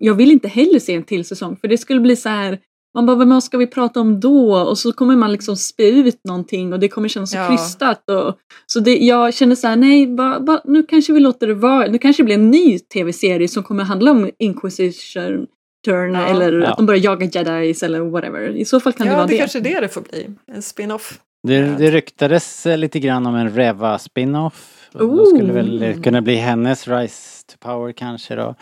[0.00, 1.56] jag vill inte heller se en till säsong.
[1.56, 2.58] För det skulle bli så här,
[2.94, 4.56] man bara, vad ska vi prata om då?
[4.56, 7.48] Och så kommer man liksom spä ut någonting och det kommer kännas så Ja.
[7.48, 8.10] krystat.
[8.10, 8.34] Och,
[8.66, 11.86] så det, jag känner så här, nej, ba, ba, nu kanske vi låter det vara.
[11.86, 15.46] Nu kanske det blir en ny tv-serie som kommer handla om Inquisition
[15.84, 16.26] turn Ja.
[16.26, 16.66] eller Ja.
[16.70, 18.48] att de börjar jaga jedis eller whatever.
[18.48, 19.38] I så fall kan det ja, vara det det.
[19.38, 20.28] kanske är det det får bli.
[20.52, 21.20] En spin-off.
[21.48, 24.88] Det, det ryktades eh, lite grann om en Reva spin-off.
[24.92, 25.26] Då Ooh.
[25.36, 28.54] skulle väl eh, kunna bli hennes Rise to Power kanske då.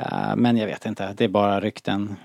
[0.00, 2.16] Ja, men jag vet inte, det är bara rykten.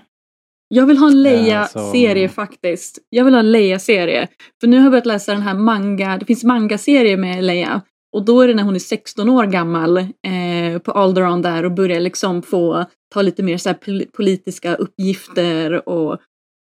[0.68, 2.98] Jag vill ha en Ja, Leia-serie så- faktiskt.
[3.10, 4.28] Jag vill ha en Leia-serie.
[4.60, 7.80] För nu har jag börjat läsa den här manga, det finns manga-serier med Leia.
[8.14, 11.72] Och då är det när hon är 16 år gammal eh, på Alderaan där och
[11.72, 12.84] börjar liksom få
[13.14, 16.12] ta lite mer så här pol- politiska uppgifter och,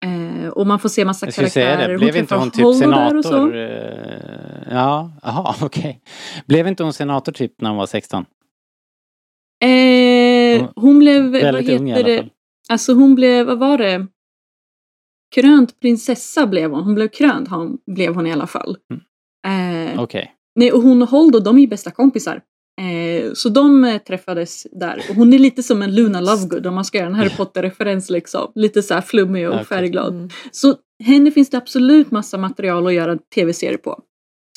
[0.05, 1.91] eh, och man får se massa Jag skulle säga karaktärer.
[1.91, 3.55] det, blev inte träffar hon typ senator?
[3.55, 6.01] eh, Ja, aha, okej.
[6.45, 8.25] Blev inte hon senator typ när hon var 16?
[9.63, 11.35] Eh, hon blev, vad
[11.65, 12.29] heter det,
[12.69, 14.07] alltså hon blev, vad var det?
[15.35, 16.83] Krönt prinsessa blev hon.
[16.83, 18.77] Hon blev krönt hon, blev hon i alla fall.
[19.47, 20.31] Eh, Okej.
[20.55, 22.41] Nej, och hon och Holdo, de är ju bästa kompisar.
[22.81, 25.01] Eh, så de eh, träffades där.
[25.09, 28.09] Och hon är lite som en Luna Lovegood om man ska göra en Harry Potter-referens
[28.09, 28.51] liksom.
[28.55, 30.13] Lite så här flummig och färgglad.
[30.13, 30.29] Mm.
[30.51, 33.99] Så henne finns det absolut massa material att göra en tv-serie på.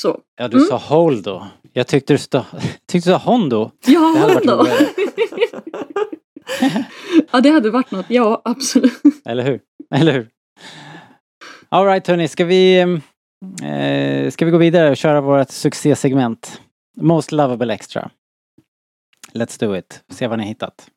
[0.03, 0.19] Så.
[0.37, 0.69] Ja, du Mm.
[0.69, 1.43] sa Holdo.
[1.73, 2.45] Jag tyckte du, stå,
[2.93, 3.71] tyckte du sa Hondo.
[3.87, 4.87] Ja, roligare.
[7.33, 8.07] ja, det hade varit något.
[8.09, 9.03] Ja, absolut.
[9.25, 9.61] Eller hur?
[9.95, 10.29] Eller hur?
[11.69, 12.85] Alright hörni, ska vi,
[13.63, 16.61] eh, ska vi gå vidare och köra vårt succésegment?
[17.01, 18.11] Most lovable extra.
[19.33, 20.05] Let's do it.
[20.13, 20.89] Se vad ni har hittat.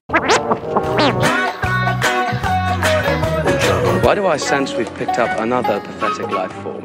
[4.03, 6.83] Why do I sense we've picked up another pathetic life form?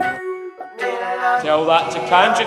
[1.43, 2.47] Tell that to Kanja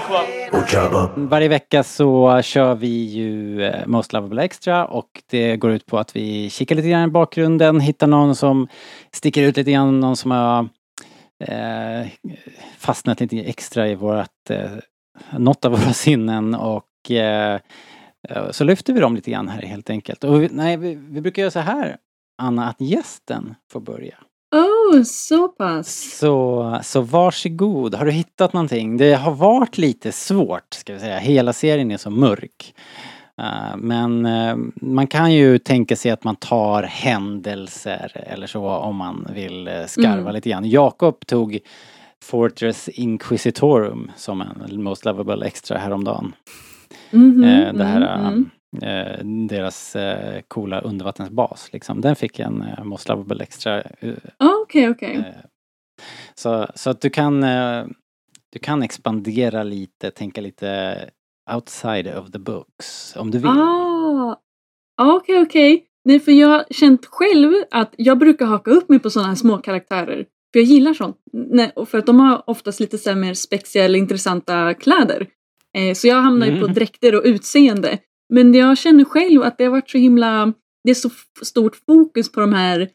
[0.67, 1.29] Club.
[1.29, 5.97] Varje vecka så kör vi ju eh, Most Lovable Extra och det går ut på
[5.97, 8.67] att vi kikar lite grann i bakgrunden, hittar någon som
[9.11, 10.69] sticker ut lite grann, någon som har
[11.39, 12.07] eh,
[12.77, 14.71] fastnat lite extra i vårat, eh,
[15.37, 17.59] något av våra sinnen och eh,
[18.29, 20.23] eh, så lyfter vi dem lite grann här helt enkelt.
[20.23, 21.97] Och vi, nej, vi, vi brukar göra så här,
[22.37, 24.15] Anna, att gästen får börja.
[24.55, 26.17] Oh, så pass.
[26.19, 28.97] Så, så varsågod, har du hittat någonting?
[28.97, 31.17] Det har varit lite svårt, ska vi säga.
[31.17, 32.75] Hela serien är så mörk.
[33.41, 38.95] Eh, men eh, man kan ju tänka sig att man tar händelser eller så om
[38.95, 40.33] man vill eh, skarva Mm.
[40.33, 40.69] lite grann.
[40.69, 41.59] Jakob tog
[42.23, 46.33] Fortress Inquisitorum som en Most Lovable Extra häromdagen.
[47.11, 48.49] Mhm, Eh, det här, mm,
[48.81, 48.89] mm.
[49.07, 49.95] eh, deras
[50.47, 52.01] coola undervattensbas liksom.
[52.01, 53.83] Den fick en Most Lovable Extra
[54.37, 55.15] Ah, Okej, okej.
[55.15, 55.23] Eh,
[56.35, 57.41] Så, så att du kan,
[58.53, 60.97] du kan expandera lite, tänka lite
[61.55, 63.47] outside of the books om du vill.
[63.47, 64.39] Ah,
[64.97, 65.83] ah, okej, okej.
[66.05, 69.35] Nej, för jag har känt själv att jag brukar haka upp mig på sådana här
[69.35, 70.25] små karaktärer.
[70.53, 71.17] För jag gillar sånt.
[71.33, 75.27] Nej, och för att de har oftast lite så mer spexiga eller intressanta kläder.
[75.77, 76.73] Eh, så jag hamnar ju på Mm.
[76.73, 77.97] dräkter och utseende.
[78.33, 80.53] Men jag känner själv att det har varit så himla...
[80.83, 81.09] Det är så
[81.43, 82.89] stort fokus på de här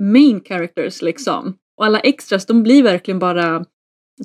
[0.00, 1.56] main characters liksom.
[1.76, 3.64] Och alla extras, de blir verkligen bara...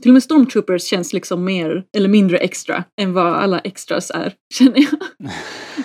[0.01, 4.33] Till och med stormtroopers känns liksom mer eller mindre extra än vad alla extras är,
[4.53, 5.29] känner jag.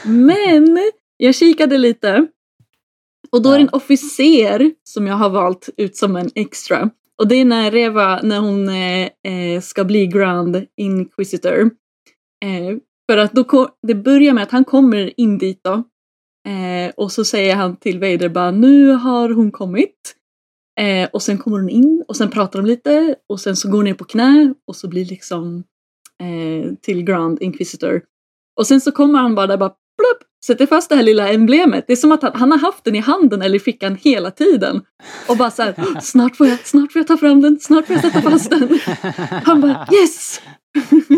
[0.04, 0.78] Men
[1.16, 2.26] jag kikade lite
[3.32, 6.90] och då är det en officer som jag har valt ut som en extra.
[7.18, 11.70] Och det är när Reva, när hon eh, eh, ska bli Grand Inquisitor.
[12.44, 12.76] Eh,
[13.10, 15.72] för att då det börjar med att han kommer in dit då.
[16.50, 20.16] Eh, och så säger han till Vader bara nu har hon kommit.
[20.80, 23.78] Eh, och sen kommer hon in och sen pratar de lite och sen så går
[23.78, 25.64] hon ner på knä och så blir liksom
[26.22, 28.02] eh, till Grand Inquisitor.
[28.56, 31.84] Och sen så kommer han bara där bara plupp, sätter fast det här lilla emblemet.
[31.86, 34.30] Det är som att han, han har haft den i handen eller i fickan hela
[34.30, 34.82] tiden.
[35.28, 37.96] Och bara så här, snart får jag, snart får jag ta fram den, snart får
[37.96, 38.78] jag sätta fast den.
[39.44, 40.40] Han bara yes!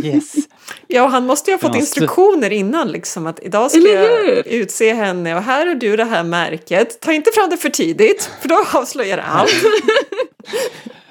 [0.04, 0.34] Yes.
[0.86, 4.46] Ja, och han måste ju ha fått Ja, instruktioner innan liksom att idag ska jag
[4.46, 7.00] utse henne och här har du det här märket.
[7.00, 9.50] Ta inte fram det för tidigt för då avslöjar det allt.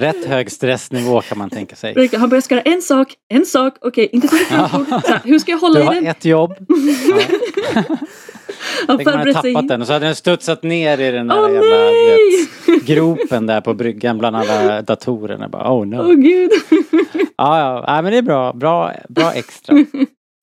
[0.00, 2.08] Rätt hög stressnivå kan man tänka sig.
[2.16, 4.36] Han börjar ska göra en sak, en sak, okej, inte så.
[4.36, 6.06] Så här, Hur ska jag hålla Du i har den?
[6.06, 6.54] ett jobb.
[7.74, 7.82] Ja.
[8.88, 9.52] Han Tänk om man hade förbereder sig.
[9.54, 12.86] tappat den och så hade den studsat ner i den där Åh jävla du vet,
[12.86, 15.48] gropen där på bryggan bland alla datorerna.
[15.48, 15.96] Bara, oh no.
[16.00, 16.50] Åh gud.
[17.38, 18.52] Ja, ja, ja, men det är bra.
[18.52, 19.76] Bra, bra extra.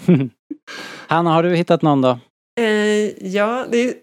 [1.07, 2.19] Hanna, har du hittat någon då?
[2.59, 3.93] Eh, ja, det, är,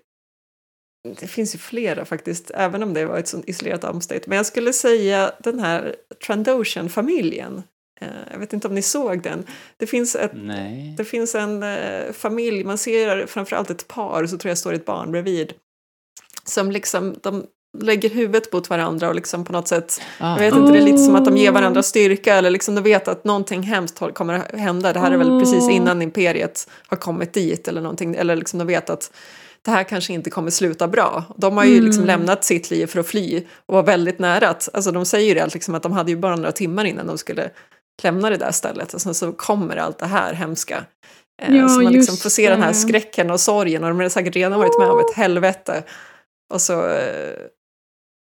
[1.21, 4.27] det finns ju flera faktiskt, även om det var ett sånt isolerat avsnitt.
[4.27, 5.97] Men jag skulle säga den här
[6.27, 7.63] Trandoshan-familjen.
[8.01, 9.47] Eh, jag vet inte om ni såg den.
[9.77, 10.95] Det finns, ett, Nej.
[10.97, 14.85] det finns en eh, familj, man ser framförallt ett par, så tror jag står ett
[14.85, 15.53] barn bredvid.
[16.45, 17.47] Som liksom, de
[17.79, 20.33] lägger huvudet mot varandra och liksom på något sätt Ah.
[20.33, 22.81] jag vet inte, det är lite som att de ger varandra styrka eller liksom de
[22.81, 24.93] vet att någonting hemskt kommer att hända.
[24.93, 25.77] Det här är väl precis Åh.
[25.77, 28.15] innan imperiet har kommit dit eller någonting.
[28.15, 29.13] Eller liksom de vet att
[29.65, 31.25] det här kanske inte kommer sluta bra.
[31.37, 32.07] De har ju liksom Mm.
[32.19, 35.35] lämnat sitt liv för att fly och var väldigt nära att, alltså de säger ju
[35.35, 37.51] det liksom att de hade ju bara några timmar innan de skulle
[38.03, 40.85] lämna det där stället och sen så kommer allt det här hemska.
[41.43, 42.75] Eh, Ja, så man liksom får se den här det.
[42.75, 45.83] skräcken och sorgen och de har säkert redan varit med om ett helvete.
[46.55, 47.35] Och så eh,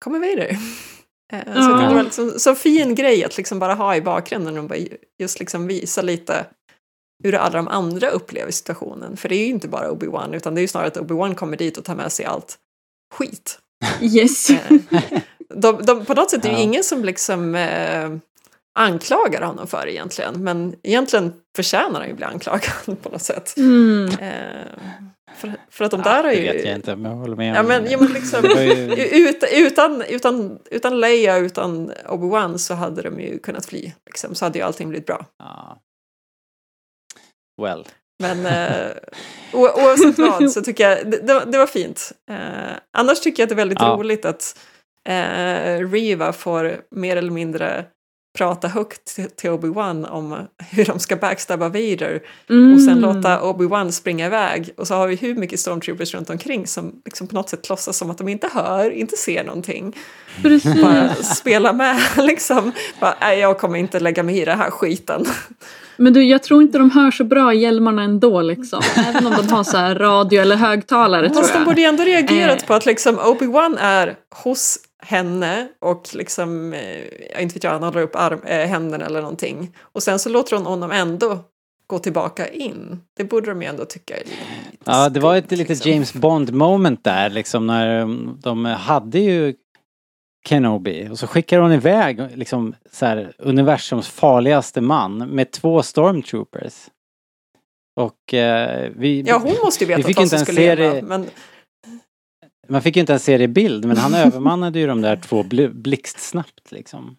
[0.06, 0.58] kommer Vader.
[1.34, 1.88] Eh, Så Ja.
[1.90, 4.80] det var liksom så fin grej att liksom bara ha i bakgrunden och bara
[5.20, 6.46] just liksom visa lite
[7.24, 9.18] hur alla de andra upplever situationen.
[9.18, 11.58] För det är ju inte bara Obi-Wan utan det är ju snarare att Obi-Wan kommer
[11.58, 12.58] dit och tar med sig allt
[13.14, 13.60] skit.
[14.02, 14.50] Yes.
[14.50, 14.78] Eh,
[15.56, 16.64] de, de, på något sätt är det ju Ja.
[16.64, 18.10] ingen som liksom eh,
[18.80, 20.44] anklagar honom för det egentligen.
[20.44, 22.72] Men egentligen förtjänar han ju bli anklagad
[23.04, 23.58] på något sätt.
[23.58, 24.10] Mm.
[24.10, 24.66] Eh,
[25.36, 26.42] för, för att de där har det ju...
[26.54, 30.02] vet jag inte, men jag håller med Ja men, ja, men liksom, Det ut, utan,
[30.02, 33.92] utan, utan Leia, utan Obi-Wan så hade de ju kunnat fly.
[34.06, 35.26] Liksom, så hade ju allting blivit bra.
[35.40, 35.78] Ja.
[37.62, 37.86] Well.
[38.20, 38.92] Men eh,
[39.54, 42.12] oavsett vad så tycker jag det, det, var- det var fint.
[42.32, 42.38] Eh,
[42.98, 43.88] annars tycker jag att det är väldigt Ja.
[44.00, 44.58] roligt att
[45.10, 47.86] eh, Riva får mer eller mindre
[48.38, 52.16] prata högt till, till Obi-Wan om hur de ska backstabba Vader
[52.74, 53.00] och sen Mm.
[53.00, 54.70] låta Obi-Wan springa iväg.
[54.78, 57.98] Och så har vi hur mycket stormtroopers runt omkring som liksom på något sätt låtsas
[57.98, 59.96] som att de inte hör, inte ser någonting.
[60.42, 60.82] Precis.
[60.82, 62.72] Bara spela med liksom.
[63.00, 65.26] Bara, Nej, jag kommer inte lägga mig i den här skiten.
[65.98, 68.82] Men du, jag tror inte de hör så bra i hjälmarna ändå liksom.
[68.96, 72.62] Även om de har så här radio eller högtalare Fast de borde ju ändå reagerat
[72.62, 72.68] Eh.
[72.68, 76.80] på att liksom Obi-Wan är hos henne och liksom, eh,
[77.34, 79.76] jag inte vet jag, han håller upp arm, eh, händerna eller någonting.
[79.82, 81.40] Och sen så låter hon honom ändå
[81.88, 83.00] gå tillbaka in.
[83.18, 84.36] Det borde de ju ändå tycka är lite
[84.84, 85.92] Ja, det var ett skumt, litet liksom.
[85.92, 89.54] James Bond moment där liksom när um, de hade ju
[90.50, 96.74] Kenobi och så skickar hon iväg liksom så här universums farligaste man med två stormtroopers.
[98.00, 100.76] Och eh, vi, Ja, hon måste ju Vi veta fick vad som inte ens skulle
[100.76, 101.30] det- Men
[102.68, 105.16] man fick ju inte ens se det i bild men han övermannade ju de där
[105.16, 107.18] två bl- blixtsnabbt liksom.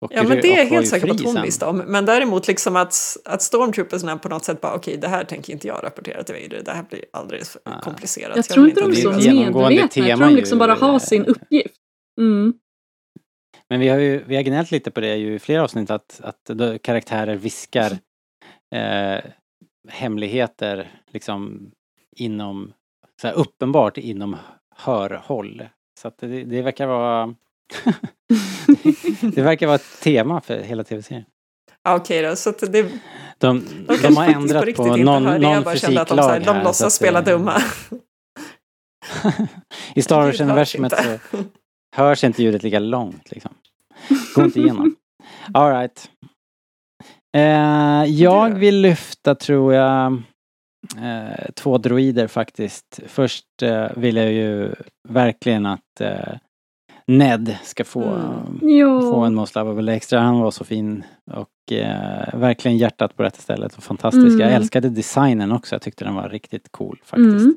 [0.00, 1.42] Och Ja, men det är jag helt säker på att hon sen.
[1.42, 1.76] visste om.
[1.78, 5.66] Men däremot liksom att, att stormtroopersna på något sätt bara okej, det här tänker inte
[5.68, 6.62] jag rapportera till Vader.
[6.64, 7.80] Det här blir alldeles för Ah.
[7.80, 8.36] komplicerat.
[8.36, 10.08] Jag tror vill inte de är så är veta." ett genomgående medvetna.
[10.08, 11.74] Jag tror de liksom bara har eh, sin uppgift.
[12.18, 12.54] Mm.
[13.68, 16.20] Men vi har ju vi har gnällt lite på det ju i flera avsnitt att,
[16.24, 16.50] att
[16.82, 17.98] karaktärer viskar
[18.74, 19.24] eh,
[19.88, 21.70] hemligheter liksom
[22.16, 22.72] inom,
[23.20, 24.36] så här uppenbart inom
[24.76, 25.68] hörhåll.
[26.00, 27.34] Så att det, det verkar vara
[29.34, 31.24] det verkar vara ett tema för hela tv-serien.
[31.82, 32.36] Ja, okej då.
[32.36, 32.90] Så att det, de
[33.38, 33.64] De,
[34.02, 36.52] de har ändrat riktigt på inte någon, någon Jag bara kände att de, så fysiklag
[36.52, 37.62] här, de låtsas spela eh, dumma.
[39.94, 41.38] I Star Wars-universumet så.
[41.96, 43.50] Hörs inte ljudet lika långt liksom.
[44.34, 44.96] Går inte igenom.
[45.54, 46.10] All right.
[47.36, 50.12] Eh, jag vill lyfta, tror jag,
[50.96, 53.00] eh, två droider faktiskt.
[53.06, 54.74] Först eh, vill jag ju
[55.08, 56.34] verkligen att eh,
[57.06, 58.58] Ned ska få, Mm.
[58.78, 59.00] Ja.
[59.00, 60.20] få en Most Lovable Extra.
[60.20, 64.26] Han var så fin och eh, verkligen hjärtat på rätt stället och fantastisk.
[64.26, 64.40] Mm.
[64.40, 65.74] Jag älskade designen också.
[65.74, 67.28] Jag tyckte den var riktigt cool faktiskt.
[67.44, 67.56] Mm.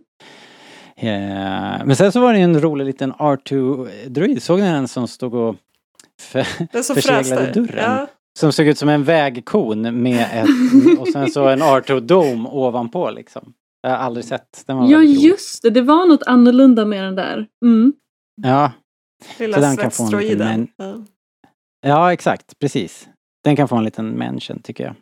[1.03, 4.41] Eh, men sen så var det ju en rolig liten R2-droid.
[4.43, 5.55] Såg ni den som stod och
[6.21, 7.59] för, Den som förseglade fräste.
[7.59, 7.77] dörren.
[7.77, 8.07] Ja,
[8.39, 13.53] som såg ut som en vägkon med ett och sen så en R2-dom ovanpå liksom.
[13.81, 14.63] Jag har aldrig sett.
[14.65, 17.47] Den var Ja just det, det var något annorlunda med den där.
[17.65, 17.93] Mm.
[18.41, 18.71] Ja,
[19.39, 21.05] lilla Så den kan få en liten men- Ja.
[21.87, 22.59] ja, exakt.
[22.59, 23.09] Precis.
[23.43, 24.95] Den kan få en liten mention tycker jag.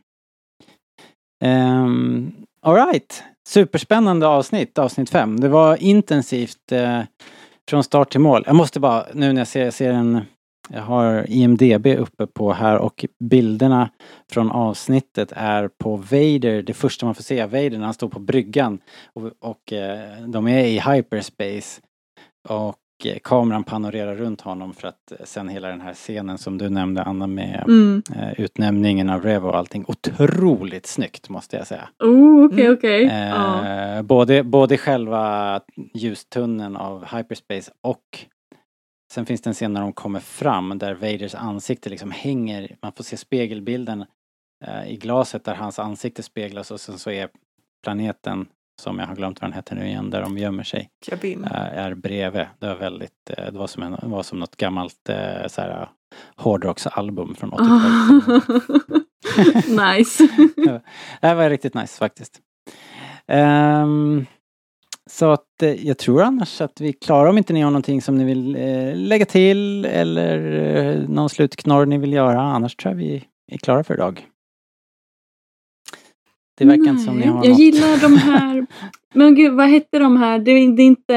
[1.83, 2.31] Um,
[2.61, 3.23] Alright.
[3.47, 5.39] Superspännande avsnitt, avsnitt fem.
[5.39, 7.01] Det var intensivt eh,
[7.69, 8.43] från start till mål.
[8.45, 10.21] Jag måste bara, nu när jag ser, jag ser en
[10.71, 13.89] jag har IMDB uppe på här och bilderna
[14.31, 18.09] från avsnittet är på Vader, det första man får se av Vader när han står
[18.09, 18.79] på bryggan
[19.13, 21.81] och, och eh, de är i hyperspace.
[22.49, 22.75] Och
[23.23, 27.03] kameran panorerar runt honom för att eh, sen hela den här scenen som du nämnde
[27.03, 28.03] Anna med Mm.
[28.15, 29.85] eh, utnämningen av Revo och allting.
[29.87, 31.89] Otroligt snyggt måste jag säga.
[31.99, 33.27] Oh, okej, Mm.
[33.27, 33.67] Ja.
[33.67, 35.59] Eh, både, både själva
[35.93, 38.25] ljustunneln av hyperspace och
[39.13, 42.91] sen finns det en scen när de kommer fram där Vaders ansikte liksom hänger, man
[42.91, 44.05] får se spegelbilden
[44.65, 47.29] eh, i glaset där hans ansikte speglas och sen så är
[47.83, 48.45] planeten
[48.79, 51.43] som jag har glömt vad den heter nu igen, där de gömmer sig, Kabin.
[51.43, 52.45] eh, är bredvid.
[52.59, 55.61] Det var väldigt, eh, det var som, en, det var som något gammalt eh, så
[55.61, 55.89] här,
[56.35, 58.97] hårdrocksalbum från 80-talet.
[59.97, 60.27] nice.
[61.21, 62.39] Det var riktigt nice faktiskt.
[63.27, 64.25] Ehm,
[65.09, 65.45] så att
[65.77, 68.55] jag tror annars att vi är klara om inte ni har någonting som ni vill
[68.55, 70.37] eh, lägga till eller
[70.77, 72.41] eh, någon slutknorr ni vill göra.
[72.41, 74.25] Annars tror jag vi är klara för idag.
[76.59, 77.59] Det verkar inte som ni Nej, har Jag något.
[77.59, 78.65] gillar de här,
[79.13, 80.39] men gud vad hette de här?
[80.39, 81.15] Det är, det är inte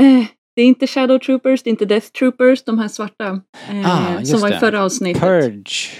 [0.00, 0.24] eh,
[0.56, 3.40] det är inte Shadow Troopers, det är inte Death Troopers, de här svarta.
[3.70, 5.22] Eh, Ah, som var i förra avsnittet.
[5.22, 5.90] Purge.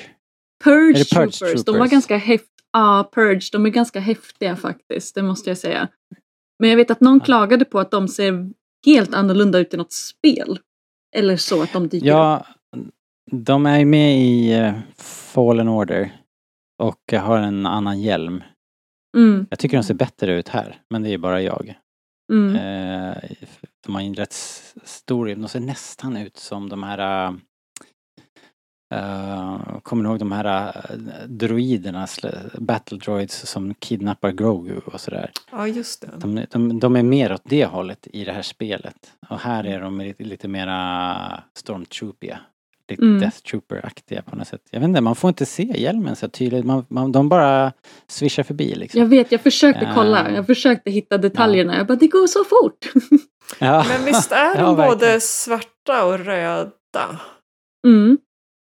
[0.65, 1.65] Purge, Purge Troopers.
[1.65, 1.91] De var Troopers?
[1.91, 2.51] ganska häftiga.
[2.73, 3.49] Ja, Purge.
[3.53, 5.89] De är ganska häftiga faktiskt, det måste jag säga.
[6.59, 8.51] Men jag vet att någon klagade på att de ser
[8.87, 10.59] helt annorlunda ut i något spel.
[11.17, 12.11] Eller så, att de dyker upp.
[12.11, 12.47] Ja,
[13.33, 14.73] de är med i eh,
[15.35, 16.13] Fallen Order.
[16.83, 18.43] Och har en annan hjälm.
[19.17, 21.75] Mm, Jag tycker de ser bättre ut här, men det är bara jag.
[22.33, 22.57] mm.
[22.57, 23.17] Eh,
[23.87, 24.33] de har en rätt
[24.85, 27.33] stor, de ser nästan ut som de här
[28.95, 32.07] Uh, kommer ni ihåg de här uh, droiderna,
[32.59, 35.31] battle droids som kidnappar Grogu och sådär.
[35.51, 36.11] Ja, just det.
[36.19, 39.13] De, de, de är mer åt det hållet i det här spelet.
[39.29, 42.41] Och här är de lite, lite mera stormtroopiga.
[42.89, 43.21] Lite Mm.
[43.21, 44.61] Death Trooper-aktiga på något sätt.
[44.71, 46.65] Jag vet inte, man får inte se hjälmen så tydligt.
[46.65, 47.73] Man, man, de bara
[48.09, 49.01] swishar förbi liksom.
[49.01, 50.29] Jag vet, jag försökte kolla.
[50.29, 50.35] Eh.
[50.35, 51.77] Jag försökte hitta detaljerna.
[51.77, 52.87] Jag bara, det går så fort.
[53.59, 53.85] Ja.
[53.89, 57.21] Men visst är de Ja, både svarta och röda?
[57.87, 58.19] Mm.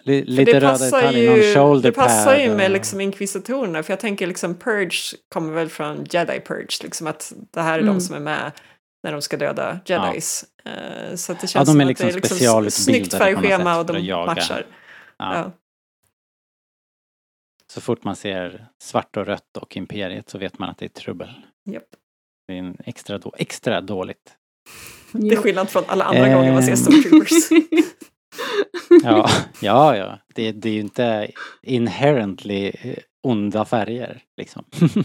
[0.05, 3.83] För lite det röda detaljer, någon shoulder det passar ju med och- liksom inkvisitorerna.
[3.83, 6.79] För jag tänker liksom Purge kommer väl från Jedi Purge.
[6.83, 7.95] Liksom att det här är Mm.
[7.95, 8.53] de som är med
[9.03, 10.45] när de ska döda Jedis.
[10.65, 12.71] Eh, så att det känns Ja, de som är att liksom det är liksom specialutbildade
[12.71, 14.67] snyggt färgschema och de matchar.
[15.19, 15.35] Ja.
[15.35, 15.53] Ja.
[17.73, 20.89] Så fort man ser svart och rött och imperiet så vet man att det är
[20.89, 21.29] trubbel.
[21.71, 21.85] Japp.
[22.49, 24.37] Det är en extra, då, extra dåligt.
[25.13, 26.35] Det är skillnad från alla andra Eh.
[26.37, 27.33] gånger man ser Stormtroopers.
[29.05, 29.31] Ja,
[29.61, 30.19] ja, ja.
[30.35, 31.31] Det, det är ju inte
[31.63, 34.65] inherently eh, onda färger liksom.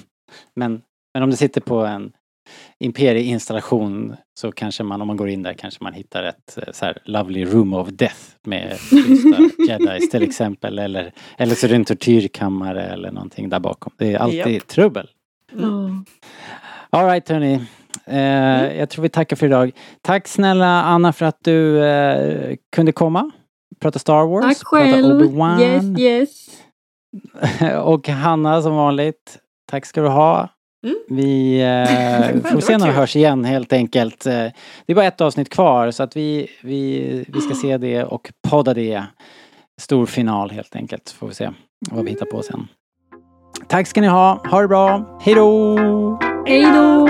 [0.55, 0.81] men,
[1.13, 2.11] men om det sitter på en
[2.79, 6.85] imperieinstallation så kanske man, om man går in där, kanske man hittar ett eh, så
[6.85, 9.37] här lovely room of death med frysta
[9.67, 10.79] jedis till exempel.
[10.79, 13.93] Eller, eller så är det en tortyrkammare eller någonting där bakom.
[13.97, 14.67] Det är alltid Japp.
[14.67, 15.09] trubbel.
[15.51, 15.89] Ja.
[16.89, 17.61] Alright hörni.
[18.05, 19.71] Eh, Jag tror vi tackar för idag.
[20.01, 23.31] Tack snälla Anna för att du eh, kunde komma.
[23.79, 24.43] Prata Star Wars.
[24.45, 25.21] Tack prata själv.
[25.21, 25.59] Obi-Wan.
[25.61, 26.47] Yes, yes.
[27.83, 29.37] och Hanna som vanligt.
[29.69, 30.49] Tack ska du ha.
[30.83, 30.95] Mm.
[31.09, 34.25] Vi eh, får se när vi hörs igen helt enkelt.
[34.25, 34.53] Eh, Det
[34.85, 38.73] är bara ett avsnitt kvar så att vi, vi, vi ska se det och podda
[38.73, 39.03] det.
[39.81, 41.09] Stor final helt enkelt.
[41.09, 41.49] Får vi se
[41.91, 42.67] vad vi hittar på sen.
[43.67, 44.43] Tack ska ni ha.
[44.51, 45.19] Ha det bra.
[45.21, 46.19] Hej då!
[46.45, 47.07] Hej då!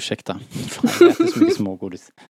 [0.00, 0.40] Ursäkta.
[0.68, 2.12] Fan, jag äter så mycket smågodis.